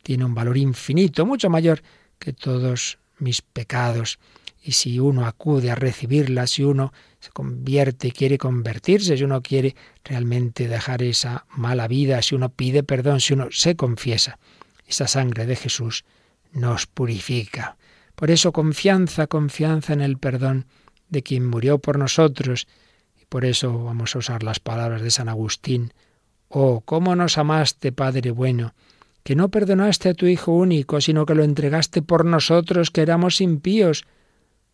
[0.04, 1.82] tiene un valor infinito, mucho mayor
[2.20, 4.20] que todos mis pecados.
[4.64, 9.42] Y si uno acude a recibirla, si uno se convierte y quiere convertirse, si uno
[9.42, 14.38] quiere realmente dejar esa mala vida, si uno pide perdón, si uno se confiesa,
[14.86, 16.06] esa sangre de Jesús
[16.52, 17.78] nos purifica.
[18.22, 20.68] Por eso confianza, confianza en el perdón
[21.10, 22.68] de quien murió por nosotros.
[23.20, 25.92] Y por eso vamos a usar las palabras de San Agustín.
[26.48, 28.76] Oh, cómo nos amaste, Padre bueno,
[29.24, 33.42] que no perdonaste a tu Hijo único, sino que lo entregaste por nosotros que éramos
[33.42, 34.06] impíos.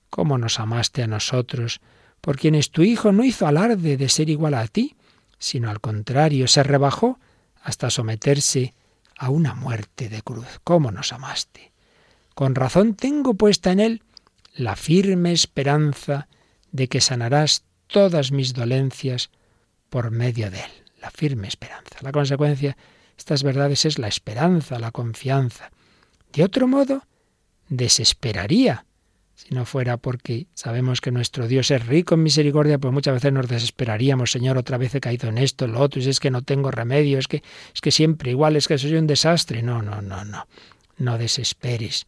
[0.10, 1.80] Cómo nos amaste a nosotros,
[2.20, 4.98] por quienes tu Hijo no hizo alarde de ser igual a ti,
[5.40, 7.18] sino al contrario, se rebajó
[7.64, 8.74] hasta someterse
[9.18, 10.60] a una muerte de cruz.
[10.66, 11.77] ¿Cómo nos amaste?
[12.38, 14.04] Con razón tengo puesta en él
[14.54, 16.28] la firme esperanza
[16.72, 19.32] de que sanarás todas mis dolencias
[19.90, 20.72] por medio de él.
[21.02, 21.98] La firme esperanza.
[22.02, 22.78] La consecuencia
[23.18, 25.72] estas verdades es la esperanza, la confianza.
[26.32, 27.08] De otro modo,
[27.70, 28.86] desesperaría.
[29.34, 33.34] Si no fuera porque sabemos que nuestro Dios es rico en misericordia, pues muchas veces
[33.34, 36.44] nos desesperaríamos, Señor, otra vez he caído en esto, lo otro, y es que no
[36.44, 37.42] tengo remedio, es que,
[37.74, 39.64] es que siempre igual, es que soy un desastre.
[39.64, 40.46] No, no, no, no.
[41.00, 42.06] No desesperes.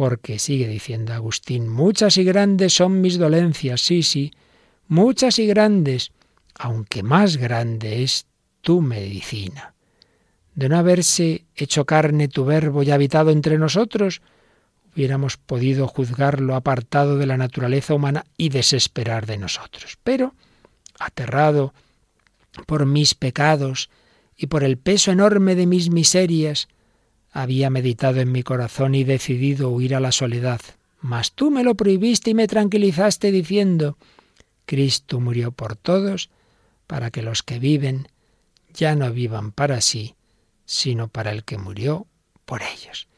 [0.00, 4.30] Porque sigue diciendo Agustín, muchas y grandes son mis dolencias, sí, sí,
[4.88, 6.12] muchas y grandes,
[6.54, 8.24] aunque más grande es
[8.62, 9.74] tu medicina
[10.54, 14.22] de no haberse hecho carne tu verbo y habitado entre nosotros,
[14.96, 19.98] hubiéramos podido juzgarlo apartado de la naturaleza humana y desesperar de nosotros.
[20.02, 20.34] Pero,
[20.98, 21.74] aterrado
[22.64, 23.90] por mis pecados
[24.34, 26.68] y por el peso enorme de mis miserias,
[27.30, 30.60] había meditado en mi corazón y decidido huir a la soledad.
[31.00, 33.96] Mas tú me lo prohibiste y me tranquilizaste diciendo,
[34.66, 36.30] Cristo murió por todos,
[36.86, 38.08] para que los que viven
[38.74, 40.16] ya no vivan para sí,
[40.64, 42.06] sino para el que murió
[42.44, 43.08] por ellos.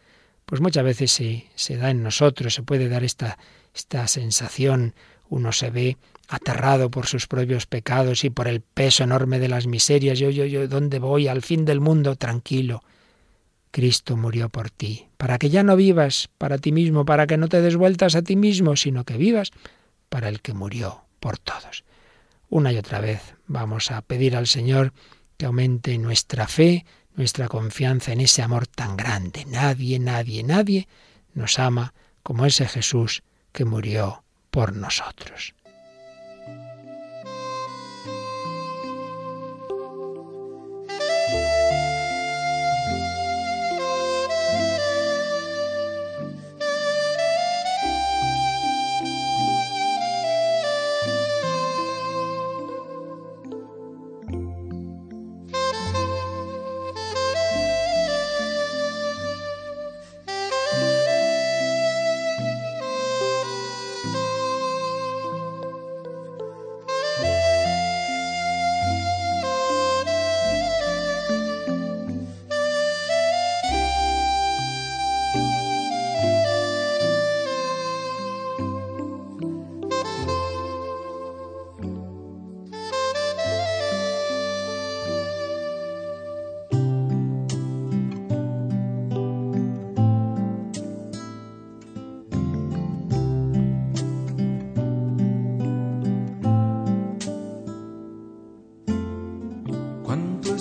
[0.44, 3.38] Pues muchas veces se, se da en nosotros, se puede dar esta,
[3.74, 4.94] esta sensación,
[5.28, 5.96] uno se ve
[6.28, 10.18] aterrado por sus propios pecados y por el peso enorme de las miserias.
[10.18, 11.28] Yo, yo, yo, ¿dónde voy?
[11.28, 12.82] Al fin del mundo, tranquilo.
[13.72, 17.48] Cristo murió por ti, para que ya no vivas para ti mismo, para que no
[17.48, 19.50] te des vueltas a ti mismo, sino que vivas
[20.08, 21.84] para el que murió por todos.
[22.50, 24.92] Una y otra vez vamos a pedir al Señor
[25.38, 29.46] que aumente nuestra fe, nuestra confianza en ese amor tan grande.
[29.46, 30.86] Nadie, nadie, nadie
[31.32, 35.54] nos ama como ese Jesús que murió por nosotros.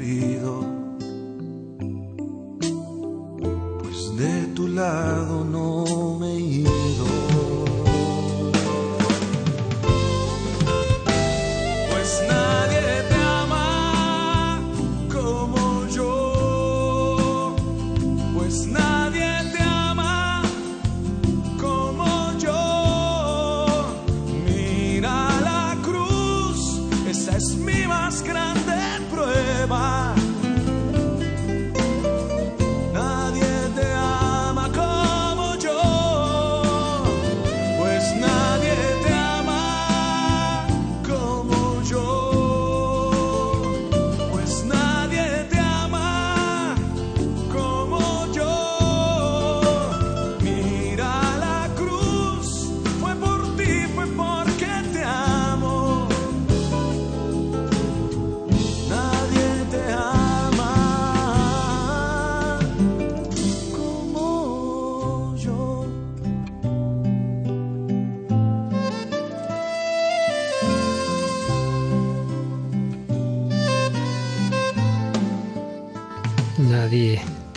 [0.00, 0.81] ido.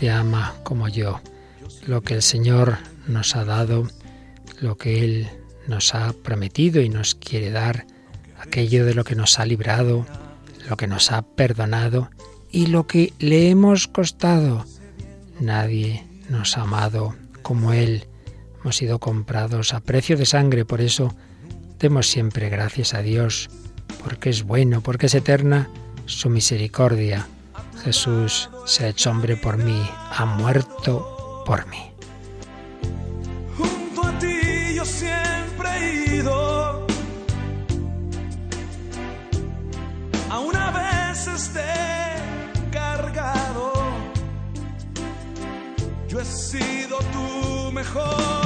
[0.09, 1.21] Ama como yo.
[1.85, 2.77] Lo que el Señor
[3.07, 3.87] nos ha dado,
[4.59, 5.29] lo que Él
[5.67, 7.85] nos ha prometido y nos quiere dar,
[8.39, 10.05] aquello de lo que nos ha librado,
[10.69, 12.09] lo que nos ha perdonado
[12.51, 14.65] y lo que le hemos costado.
[15.39, 18.05] Nadie nos ha amado como Él.
[18.61, 21.15] Hemos sido comprados a precio de sangre, por eso
[21.79, 23.49] demos siempre gracias a Dios,
[24.03, 25.69] porque es bueno, porque es eterna
[26.05, 27.27] su misericordia.
[27.85, 31.91] Jesús se ha hecho hombre por mí, ha muerto por mí.
[33.55, 36.87] Junto a ti yo siempre he ido.
[40.31, 42.15] A una vez esté
[42.71, 43.73] cargado.
[46.07, 48.44] Yo he sido tu mejor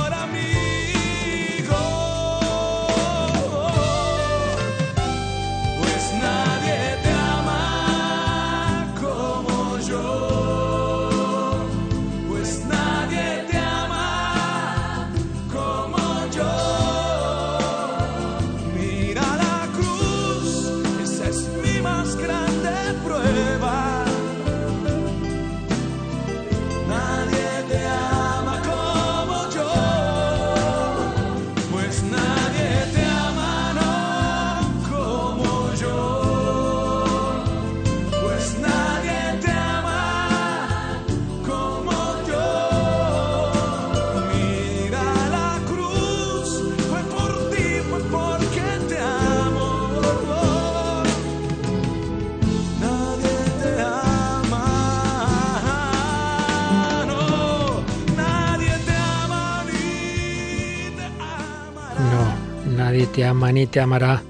[63.20, 64.24] te ama ni te amará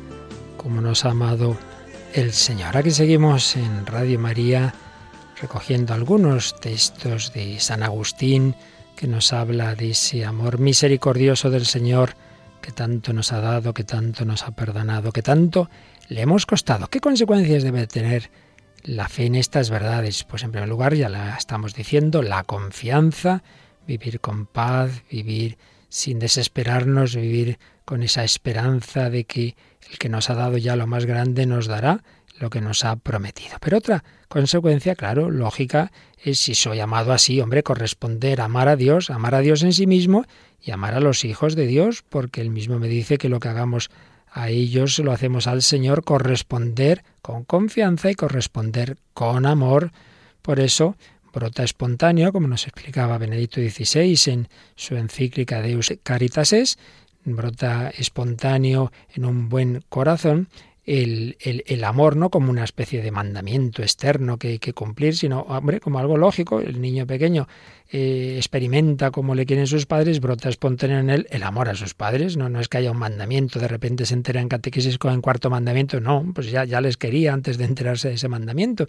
[0.58, 1.56] como nos ha amado
[2.16, 2.76] el Señor.
[2.76, 4.74] Aquí seguimos en Radio María
[5.40, 8.56] recogiendo algunos textos de San Agustín
[8.96, 12.16] que nos habla de ese amor misericordioso del Señor
[12.64, 15.70] que tanto nos ha dado, que tanto nos ha perdonado, que tanto
[16.08, 16.88] le hemos costado.
[16.88, 18.32] ¿Qué consecuencias debe tener
[18.82, 20.24] la fe en estas verdades?
[20.24, 23.44] Pues en primer lugar, ya la estamos diciendo, la confianza,
[23.86, 25.60] vivir con paz, vivir
[25.90, 27.60] sin desesperarnos, vivir
[27.90, 29.56] con esa esperanza de que
[29.90, 32.04] el que nos ha dado ya lo más grande nos dará
[32.38, 33.58] lo que nos ha prometido.
[33.60, 35.92] Pero otra consecuencia, claro, lógica,
[36.24, 39.88] es si soy amado así, hombre, corresponder, amar a Dios, amar a Dios en sí
[39.88, 40.26] mismo
[40.62, 43.48] y amar a los hijos de Dios, porque él mismo me dice que lo que
[43.48, 43.90] hagamos
[44.32, 49.94] a ellos lo hacemos al Señor, corresponder con confianza y corresponder con amor.
[50.44, 50.96] Por eso
[51.34, 56.78] brota espontáneo, como nos explicaba Benedicto XVI en su encíclica Deus Caritas es,
[57.26, 60.48] brota espontáneo en un buen corazón
[60.90, 65.16] el, el, el, amor no como una especie de mandamiento externo que hay que cumplir,
[65.16, 66.62] sino, hombre, como algo lógico.
[66.62, 67.48] El niño pequeño
[67.92, 71.94] eh, experimenta como le quieren sus padres, brota espontáneo en él el amor a sus
[71.94, 72.38] padres.
[72.38, 75.22] No, no es que haya un mandamiento, de repente se entera en catequesis con el
[75.22, 76.00] cuarto mandamiento.
[76.00, 78.88] No, pues ya, ya les quería antes de enterarse de ese mandamiento.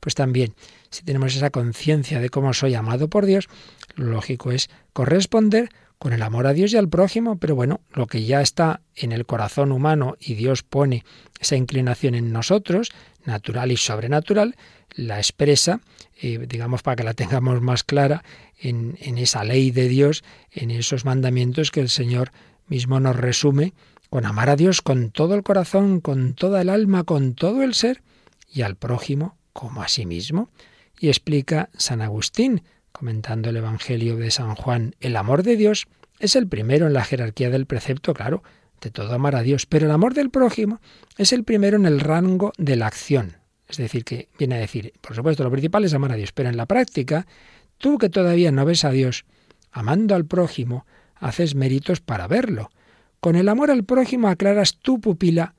[0.00, 0.54] Pues también,
[0.88, 3.50] si tenemos esa conciencia de cómo soy amado por Dios,
[3.96, 5.68] lo lógico es corresponder
[6.02, 9.12] con el amor a Dios y al prójimo, pero bueno, lo que ya está en
[9.12, 11.04] el corazón humano y Dios pone
[11.38, 12.90] esa inclinación en nosotros,
[13.24, 14.56] natural y sobrenatural,
[14.96, 15.80] la expresa,
[16.20, 18.24] eh, digamos, para que la tengamos más clara,
[18.58, 22.32] en, en esa ley de Dios, en esos mandamientos que el Señor
[22.66, 23.72] mismo nos resume,
[24.10, 27.74] con amar a Dios con todo el corazón, con toda el alma, con todo el
[27.74, 28.02] ser,
[28.52, 30.50] y al prójimo como a sí mismo.
[30.98, 35.86] Y explica San Agustín, comentando el Evangelio de San Juan, el amor de Dios
[36.18, 38.42] es el primero en la jerarquía del precepto, claro,
[38.80, 40.80] de todo amar a Dios, pero el amor del prójimo
[41.16, 43.38] es el primero en el rango de la acción.
[43.68, 46.48] Es decir, que viene a decir, por supuesto, lo principal es amar a Dios, pero
[46.48, 47.26] en la práctica,
[47.78, 49.24] tú que todavía no ves a Dios,
[49.70, 50.86] amando al prójimo,
[51.16, 52.70] haces méritos para verlo.
[53.20, 55.54] Con el amor al prójimo aclaras tu pupila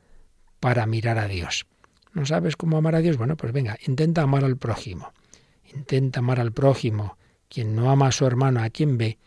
[0.59, 1.65] para mirar a Dios.
[2.13, 3.17] ¿No sabes cómo amar a Dios?
[3.17, 5.11] Bueno, pues venga, intenta amar al prójimo.
[5.73, 7.17] Intenta amar al prójimo.
[7.53, 9.19] Quien no ama a su hermano, a quien ve,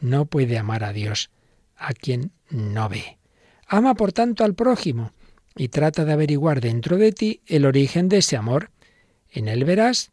[0.00, 1.30] no puede amar a Dios,
[1.76, 3.18] a quien no ve.
[3.66, 5.12] Ama, por tanto, al prójimo
[5.56, 8.70] y trata de averiguar dentro de ti el origen de ese amor.
[9.30, 10.12] En él verás,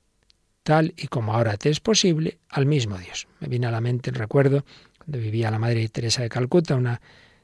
[0.64, 3.28] tal y como ahora te es posible, al mismo Dios.
[3.40, 4.64] Me viene a la mente el recuerdo
[4.98, 7.02] cuando vivía la Madre Teresa de Calcuta, una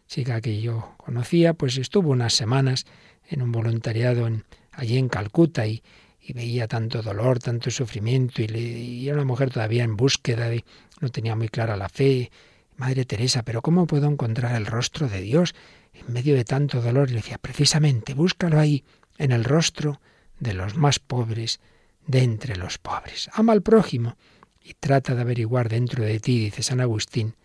[0.08, 2.86] chica que yo conocía, pues estuvo unas semanas
[3.28, 5.84] en un voluntariado en, allí en Calcuta y,
[6.26, 10.48] y veía tanto dolor, tanto sufrimiento, y, le, y, era una mujer todavía en búsqueda,
[10.48, 10.64] de,
[11.02, 12.32] no tenía muy clara la fe.
[12.78, 15.54] Madre Teresa, pero ¿cómo puedo encontrar el rostro de Dios
[15.94, 17.10] en medio de tanto dolor?
[17.10, 18.84] Y le decía, precisamente, búscalo ahí,
[19.18, 20.00] en el rostro
[20.40, 21.60] de los más pobres,
[22.08, 23.30] de entre los pobres.
[23.34, 24.16] Ama al prójimo
[24.62, 27.36] y trata de averiguar dentro de ti, dice San Agustín,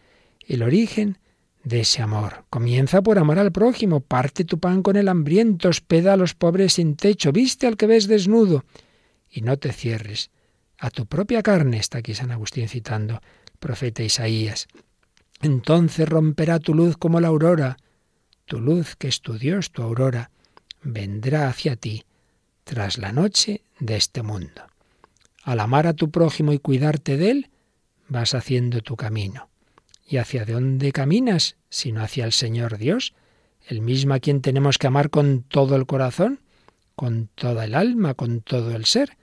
[0.47, 1.19] el origen
[1.69, 2.45] de ese amor.
[2.49, 6.75] Comienza por amar al prójimo, parte tu pan con el hambriento, hospeda a los pobres
[6.75, 8.65] sin techo, viste al que ves desnudo,
[9.31, 10.31] y no te cierres
[10.79, 13.21] a tu propia carne, está aquí San Agustín citando
[13.59, 14.69] profeta Isaías.
[15.43, 17.77] Entonces romperá tu luz como la aurora,
[18.47, 20.31] tu luz que es tu Dios, tu aurora,
[20.83, 22.05] vendrá hacia ti
[22.65, 24.63] tras la noche de este mundo.
[25.43, 27.51] Al amar a tu prójimo y cuidarte de él,
[28.09, 29.49] vas haciendo tu camino.
[30.07, 33.15] ¿Y hacia dónde caminas, sino hacia el Señor Dios,
[33.67, 36.41] el mismo a quien tenemos que amar con todo el corazón,
[36.95, 39.17] con toda el alma, con todo el ser?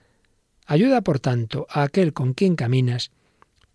[0.66, 3.10] Ayuda, por tanto, a aquel con quien caminas,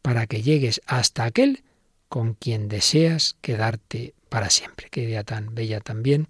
[0.01, 1.63] para que llegues hasta aquel
[2.09, 4.88] con quien deseas quedarte para siempre.
[4.89, 6.28] Qué idea tan bella también.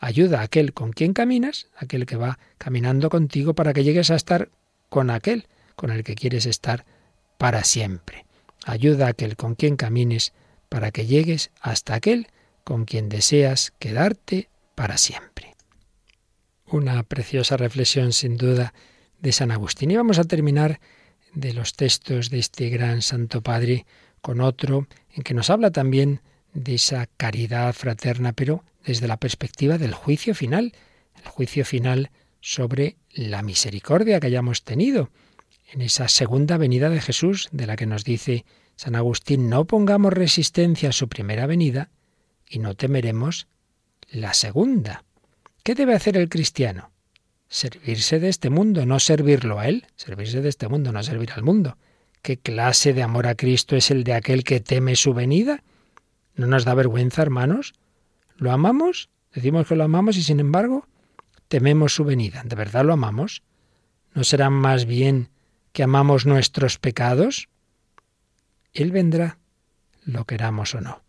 [0.00, 4.16] Ayuda a aquel con quien caminas, aquel que va caminando contigo, para que llegues a
[4.16, 4.50] estar
[4.88, 6.84] con aquel con el que quieres estar
[7.38, 8.26] para siempre.
[8.66, 10.32] Ayuda a aquel con quien camines,
[10.70, 12.28] para que llegues hasta aquel
[12.64, 15.54] con quien deseas quedarte para siempre.
[16.64, 18.72] Una preciosa reflexión, sin duda,
[19.18, 19.90] de San Agustín.
[19.90, 20.80] Y vamos a terminar
[21.34, 23.84] de los textos de este gran Santo Padre
[24.20, 26.22] con otro en que nos habla también
[26.54, 30.72] de esa caridad fraterna, pero desde la perspectiva del juicio final,
[31.16, 32.10] el juicio final
[32.40, 35.10] sobre la misericordia que hayamos tenido
[35.72, 38.44] en esa segunda venida de Jesús, de la que nos dice
[38.80, 41.90] San Agustín, no pongamos resistencia a su primera venida
[42.48, 43.46] y no temeremos
[44.10, 45.04] la segunda.
[45.62, 46.90] ¿Qué debe hacer el cristiano?
[47.46, 51.42] servirse de este mundo, no servirlo a Él, servirse de este mundo, no servir al
[51.42, 51.76] mundo.
[52.22, 55.62] ¿Qué clase de amor a Cristo es el de aquel que teme su venida?
[56.34, 57.74] ¿No nos da vergüenza, hermanos?
[58.38, 59.10] ¿Lo amamos?
[59.34, 60.86] Decimos que lo amamos y sin embargo
[61.48, 62.44] tememos su venida.
[62.46, 63.42] ¿De verdad lo amamos?
[64.14, 65.28] ¿No será más bien
[65.74, 67.50] que amamos nuestros pecados?
[68.72, 69.38] Él vendrá,
[70.04, 71.02] lo queramos o no.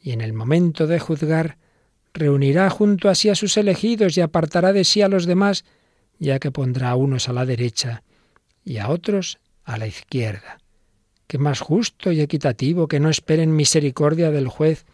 [0.00, 1.58] Y en el momento de juzgar,
[2.14, 5.64] reunirá junto a sí a sus elegidos y apartará de sí a los demás,
[6.18, 8.02] ya que pondrá a unos a la derecha
[8.64, 10.58] y a otros a la izquierda.
[11.26, 14.86] Qué más justo y equitativo que no esperen misericordia del juez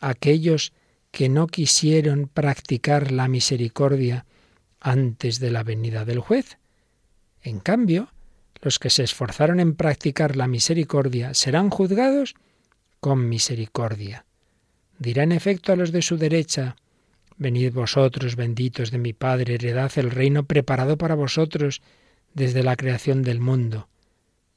[0.00, 0.72] aquellos
[1.10, 4.24] que no quisieron practicar la misericordia
[4.80, 6.58] antes de la venida del juez.
[7.42, 8.08] En cambio,
[8.62, 12.34] los que se esforzaron en practicar la misericordia serán juzgados
[13.00, 14.24] con misericordia.
[14.98, 16.76] Dirá en efecto a los de su derecha,
[17.42, 21.82] Venid vosotros, benditos de mi Padre, heredad el reino preparado para vosotros
[22.34, 23.88] desde la creación del mundo,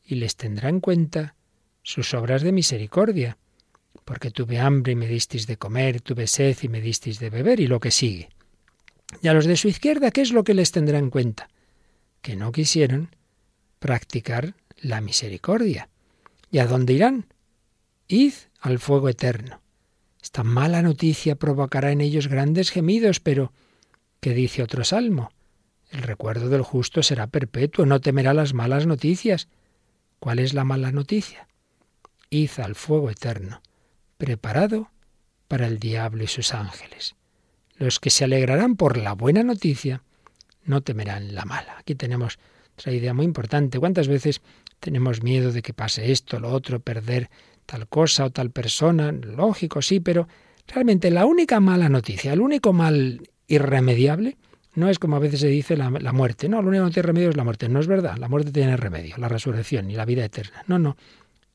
[0.04, 1.36] y les tendrá en cuenta
[1.82, 3.40] sus obras de misericordia,
[4.04, 7.60] porque tuve hambre y me disteis de comer, tuve sed y me disteis de beber,
[7.60, 8.30] y lo que sigue.
[9.22, 11.50] Y a los de su izquierda, ¿qué es lo que les tendrá en cuenta?
[12.22, 13.16] Que no quisieron
[13.80, 15.90] practicar la misericordia.
[16.52, 17.26] ¿Y a dónde irán?
[18.08, 19.62] Id al fuego eterno.
[20.22, 23.54] Esta mala noticia provocará en ellos grandes gemidos, pero
[24.20, 25.32] ¿qué dice otro salmo?
[25.92, 29.48] El recuerdo del justo será perpetuo, no temerá las malas noticias.
[30.20, 31.48] ¿Cuál es la mala noticia?
[32.30, 33.62] Id al fuego eterno,
[34.18, 34.90] preparado
[35.48, 37.16] para el diablo y sus ángeles.
[37.76, 40.02] Los que se alegrarán por la buena noticia
[40.64, 41.78] no temerán la mala.
[41.78, 42.40] Aquí tenemos
[42.76, 43.80] otra idea muy importante.
[43.80, 44.42] ¿Cuántas veces
[44.80, 47.30] tenemos miedo de que pase esto, lo otro, perder
[47.66, 50.28] tal cosa o tal persona, lógico, sí, pero
[50.68, 54.38] realmente la única mala noticia, el único mal irremediable,
[54.76, 57.30] no es como a veces se dice la, muerte, no, lo único que tiene remedio
[57.30, 60.26] es la muerte, no es verdad, la muerte tiene remedio, la resurrección y la vida
[60.26, 60.98] eterna, no, no,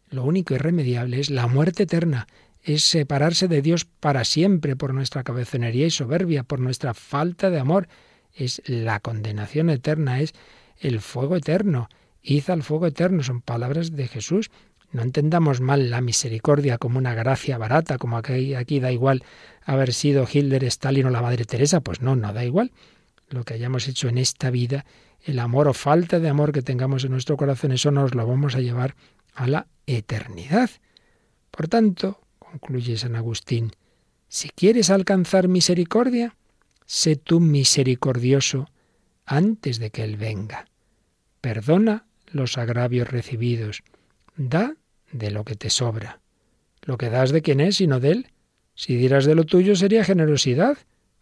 [0.08, 2.26] lo único irremediable es la muerte eterna,
[2.62, 7.58] es separarse de Dios para siempre por nuestra cabezonería y soberbia, por nuestra falta de
[7.58, 7.88] amor,
[8.34, 10.34] es la condenación eterna, es
[10.80, 11.88] el fuego eterno,
[12.22, 14.50] id al fuego eterno, son palabras de Jesús,
[14.92, 19.22] no entendamos mal la misericordia como una gracia barata, como aquí, aquí da igual
[19.64, 21.80] haber sido Hitler, Stalin o la Madre Teresa.
[21.80, 22.72] Pues no, no da igual.
[23.28, 24.84] Lo que hayamos hecho en esta vida,
[25.22, 28.56] el amor o falta de amor que tengamos en nuestro corazón, eso nos lo vamos
[28.56, 28.96] a llevar
[29.34, 30.70] a la eternidad.
[31.52, 33.70] Por tanto, concluye San Agustín,
[34.28, 36.36] si quieres alcanzar misericordia,
[36.84, 38.68] sé tú misericordioso
[39.30, 40.66] antes de que Él venga.
[41.40, 43.82] Perdona los agravios recibidos.
[44.36, 44.74] Da
[45.12, 46.20] de lo que te sobra.
[46.82, 48.26] Lo que das de quién es, sino de él.
[48.74, 50.78] Si dieras de lo tuyo sería generosidad,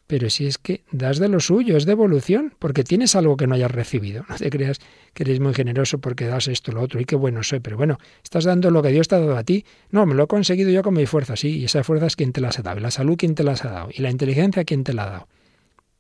[0.07, 3.55] pero si es que das de lo suyo, es devolución, porque tienes algo que no
[3.55, 4.25] hayas recibido.
[4.29, 4.79] No te creas
[5.13, 7.99] que eres muy generoso porque das esto, lo otro, y qué bueno soy, pero bueno,
[8.23, 9.67] estás dando lo que Dios te ha dado a ti.
[9.91, 12.33] No, me lo he conseguido yo con mi fuerza, sí, y esa fuerza es quien
[12.33, 14.65] te las ha dado, y la salud quien te las ha dado, y la inteligencia
[14.65, 15.29] quien te la ha dado.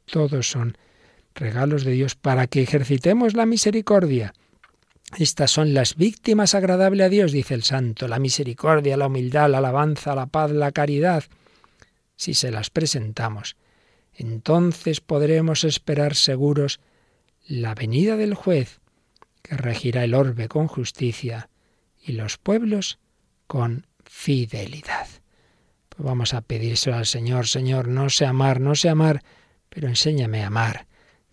[0.06, 0.78] Todos son
[1.38, 4.34] regalos de Dios para que ejercitemos la misericordia
[5.16, 9.58] Estas son las víctimas agradables a Dios, dice el santo, la misericordia, la humildad, la
[9.58, 11.24] alabanza, la paz, la caridad.
[12.16, 13.56] Si se las presentamos,
[14.12, 16.80] entonces podremos esperar seguros
[17.46, 18.80] la venida del juez,
[19.42, 21.48] que regirá el orbe con justicia
[22.04, 22.98] y los pueblos
[23.46, 25.06] con fidelidad.
[25.88, 29.22] Pues vamos a pedírselo al Señor, Señor, no sé amar, no sé amar,
[29.68, 30.87] pero enséñame a amar,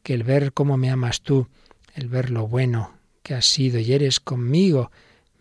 [0.06, 1.47] que el ver cómo me amas tú,
[1.95, 2.93] el ver lo bueno
[3.24, 4.91] que has sido y eres conmigo,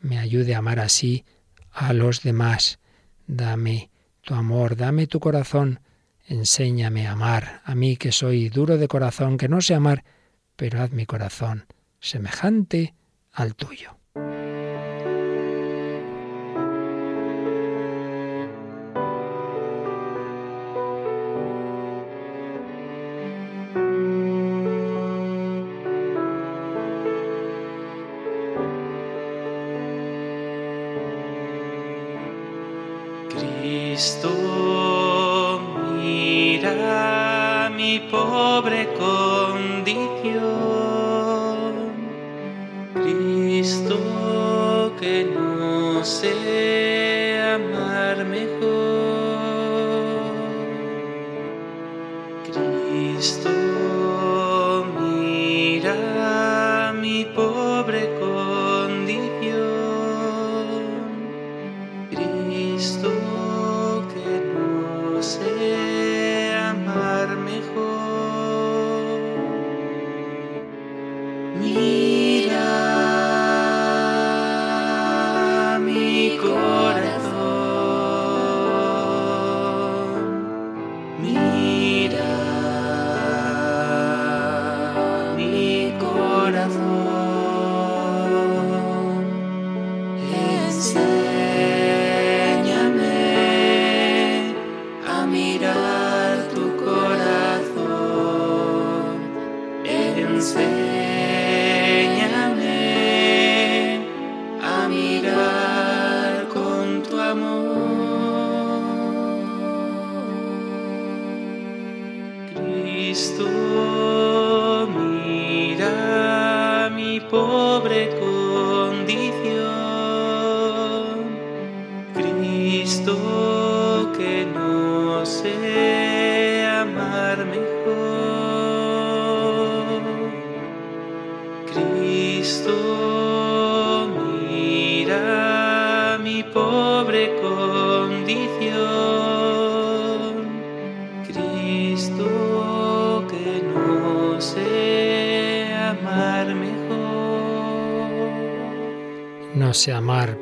[0.01, 1.27] me ayude a amar así
[1.71, 2.79] a los demás.
[3.27, 3.91] Dame
[4.23, 5.81] tu amor, dame tu corazón,
[6.27, 10.03] enséñame a amar, a mí que soy duro de corazón, que no sé amar,
[10.57, 11.67] pero haz mi corazón
[12.01, 12.95] semejante
[13.33, 13.99] al tuyo.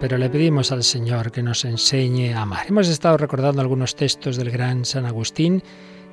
[0.03, 2.67] Pero le pedimos al Señor que nos enseñe a amar.
[2.67, 5.63] Hemos estado recordando algunos textos del gran San Agustín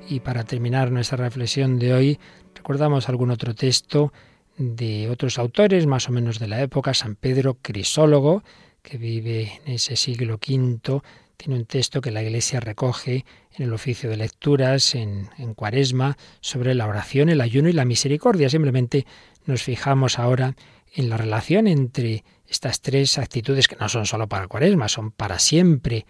[0.07, 2.19] y para terminar nuestra reflexión de hoy
[2.53, 4.13] recordamos algún otro texto
[4.59, 8.43] de otros autores más o menos de la época, San Pedro Crisólogo,
[8.83, 11.01] que vive en ese siglo V,
[11.35, 13.25] tiene un texto que la Iglesia recoge
[13.57, 17.85] en el oficio de lecturas, en, en Cuaresma, sobre la oración, el ayuno y la
[17.85, 18.51] misericordia.
[18.51, 19.07] Simplemente
[19.45, 20.55] nos fijamos ahora
[20.93, 25.39] en la relación entre estas tres actitudes que no son solo para Cuaresma, son para
[25.39, 26.05] siempre.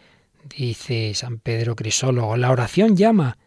[0.57, 3.37] Dice San Pedro Crisólogo, la oración llama,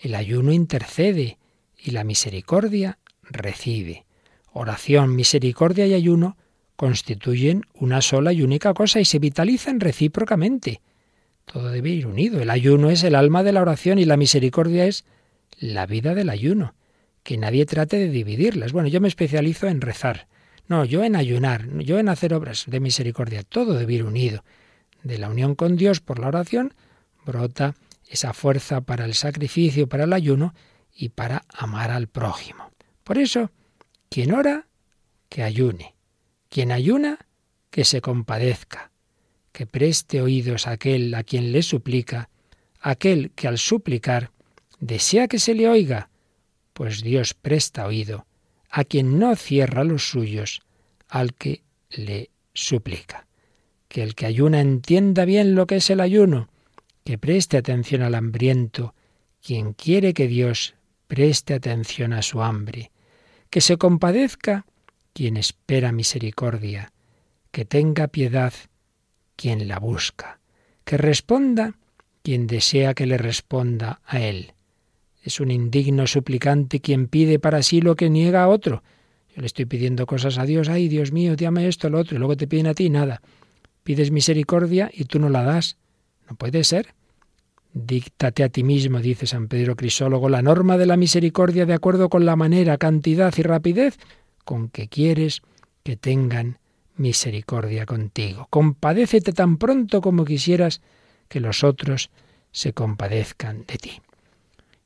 [0.00, 1.38] el ayuno intercede
[1.76, 4.06] y la misericordia recibe.
[4.52, 6.36] Oración, misericordia y ayuno
[6.76, 10.80] constituyen una sola y única cosa y se vitalizan recíprocamente.
[11.44, 12.40] Todo debe ir unido.
[12.40, 15.04] El ayuno es el alma de la oración y la misericordia es
[15.58, 16.74] la vida del ayuno.
[17.22, 18.72] Que nadie trate de dividirlas.
[18.72, 20.28] Bueno, yo me especializo en rezar.
[20.68, 23.42] No, yo en ayunar, yo en hacer obras de misericordia.
[23.42, 24.44] Todo debe ir unido.
[25.02, 26.74] De la unión con Dios por la oración
[27.24, 27.74] brota
[28.08, 30.54] esa fuerza para el sacrificio, para el ayuno
[30.94, 32.70] y para amar al prójimo.
[33.04, 33.50] Por eso,
[34.08, 34.66] quien ora,
[35.28, 35.94] que ayune.
[36.48, 37.18] Quien ayuna,
[37.70, 38.90] que se compadezca,
[39.52, 42.30] que preste oídos a aquel a quien le suplica,
[42.80, 44.30] aquel que al suplicar
[44.80, 46.10] desea que se le oiga,
[46.72, 48.26] pues Dios presta oído
[48.76, 50.60] a quien no cierra los suyos,
[51.08, 53.26] al que le suplica.
[53.88, 56.50] Que el que ayuna entienda bien lo que es el ayuno,
[57.02, 58.94] que preste atención al hambriento,
[59.42, 60.74] quien quiere que Dios
[61.06, 62.90] preste atención a su hambre,
[63.48, 64.66] que se compadezca
[65.14, 66.92] quien espera misericordia,
[67.52, 68.52] que tenga piedad
[69.36, 70.38] quien la busca,
[70.84, 71.78] que responda
[72.22, 74.52] quien desea que le responda a él.
[75.26, 78.84] Es un indigno suplicante quien pide para sí lo que niega a otro.
[79.34, 82.20] Yo le estoy pidiendo cosas a Dios, ay Dios mío, dame esto, lo otro, y
[82.20, 83.22] luego te piden a ti nada.
[83.82, 85.78] Pides misericordia y tú no la das.
[86.30, 86.94] No puede ser.
[87.72, 92.08] Díctate a ti mismo, dice San Pedro Crisólogo, la norma de la misericordia de acuerdo
[92.08, 93.98] con la manera, cantidad y rapidez
[94.44, 95.42] con que quieres
[95.82, 96.60] que tengan
[96.94, 98.46] misericordia contigo.
[98.48, 100.82] Compadécete tan pronto como quisieras
[101.28, 102.10] que los otros
[102.52, 104.00] se compadezcan de ti.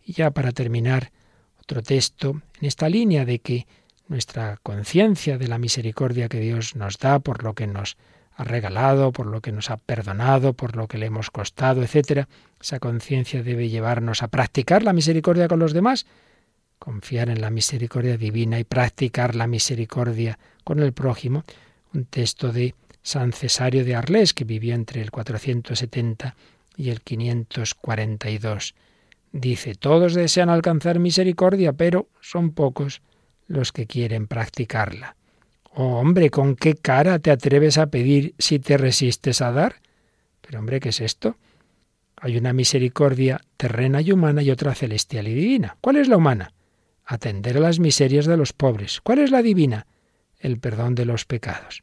[0.05, 1.13] Y ya para terminar,
[1.61, 3.67] otro texto en esta línea de que
[4.09, 7.97] nuestra conciencia de la misericordia que Dios nos da por lo que nos
[8.35, 12.29] ha regalado, por lo que nos ha perdonado, por lo que le hemos costado, etcétera,
[12.61, 16.07] esa conciencia debe llevarnos a practicar la misericordia con los demás,
[16.81, 21.45] confiar en la misericordia divina y practicar la misericordia con el prójimo.
[21.95, 26.35] Un texto de San Cesario de Arles, que vivió entre el 470
[26.77, 28.75] y el 542.
[29.33, 33.03] Dice, todos desean alcanzar misericordia, pero son pocos
[33.47, 35.17] los que quieren practicarla.
[35.73, 39.77] Oh, hombre, ¿con qué cara te atreves a pedir si te resistes a dar?
[40.41, 41.37] Pero, hombre, ¿qué es esto?
[42.17, 45.77] Hay una misericordia terrena y humana y otra celestial y divina.
[45.81, 46.53] ¿Cuál es la humana?
[47.05, 49.01] Atender a las miserias de los pobres.
[49.01, 49.87] ¿Cuál es la divina?
[50.39, 51.83] El perdón de los pecados.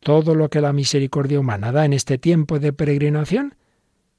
[0.00, 3.54] Todo lo que la misericordia humana da en este tiempo de peregrinación,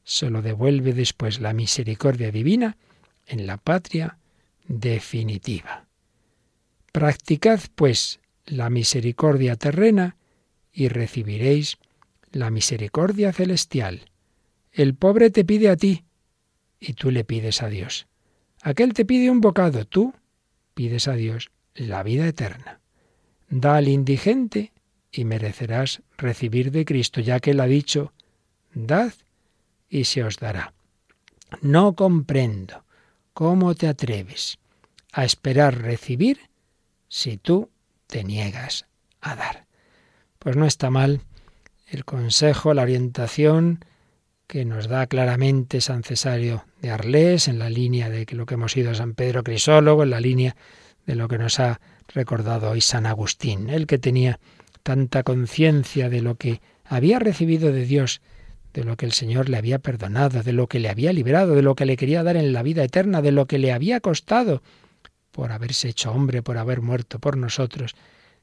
[0.04, 2.78] se lo devuelve después la misericordia divina
[3.28, 4.18] en la patria
[4.68, 5.86] definitiva.
[6.92, 10.18] Practicad, pues, la misericordia terrena
[10.72, 11.78] y recibiréis
[12.32, 14.10] la misericordia celestial.
[14.72, 16.04] El pobre te pide a ti
[16.80, 18.08] y tú le pides a Dios.
[18.62, 20.14] Aquel te pide un bocado, tú
[20.74, 22.80] pides a Dios la vida eterna.
[23.50, 24.72] Da al indigente
[25.12, 28.14] y merecerás recibir de Cristo, ya que él ha dicho,
[28.74, 29.14] dad
[29.94, 30.74] y se os dará.
[31.62, 32.84] No comprendo
[33.34, 34.58] cómo te atreves
[35.12, 36.50] a esperar recibir
[37.08, 37.70] si tú
[38.08, 38.88] te niegas
[39.22, 39.68] a dar.
[40.40, 41.22] Pues no está mal
[41.86, 43.86] el consejo, la orientación
[44.48, 48.76] que nos da claramente San Cesario de Arlés en la línea de lo que hemos
[48.76, 50.56] ido a San Pedro Crisólogo, en la línea
[51.06, 54.40] de lo que nos ha recordado hoy San Agustín, el que tenía
[54.82, 58.22] tanta conciencia de lo que había recibido de Dios,
[58.74, 61.62] de lo que el Señor le había perdonado, de lo que le había librado, de
[61.62, 64.64] lo que le quería dar en la vida eterna, de lo que le había costado,
[65.32, 67.96] por haberse hecho hombre, por haber muerto por nosotros.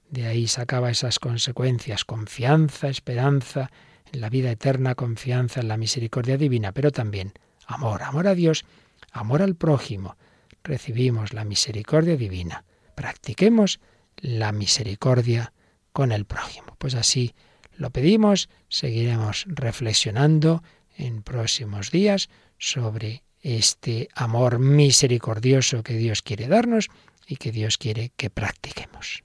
[0.08, 3.70] De ahí sacaba esas consecuencias, confianza, esperanza
[4.12, 7.32] en la vida eterna, confianza en la misericordia divina, pero también
[7.66, 8.64] amor, amor a Dios,
[9.12, 10.16] amor al prójimo.
[10.62, 12.64] Recibimos la misericordia divina.
[12.94, 13.80] Practiquemos
[14.16, 15.52] la misericordia
[15.92, 16.76] con el prójimo.
[16.78, 17.34] Pues así
[17.80, 20.62] lo pedimos, seguiremos reflexionando
[20.98, 22.28] en próximos días
[22.58, 26.90] sobre este amor misericordioso que Dios quiere darnos
[27.26, 29.24] y que Dios quiere que practiquemos.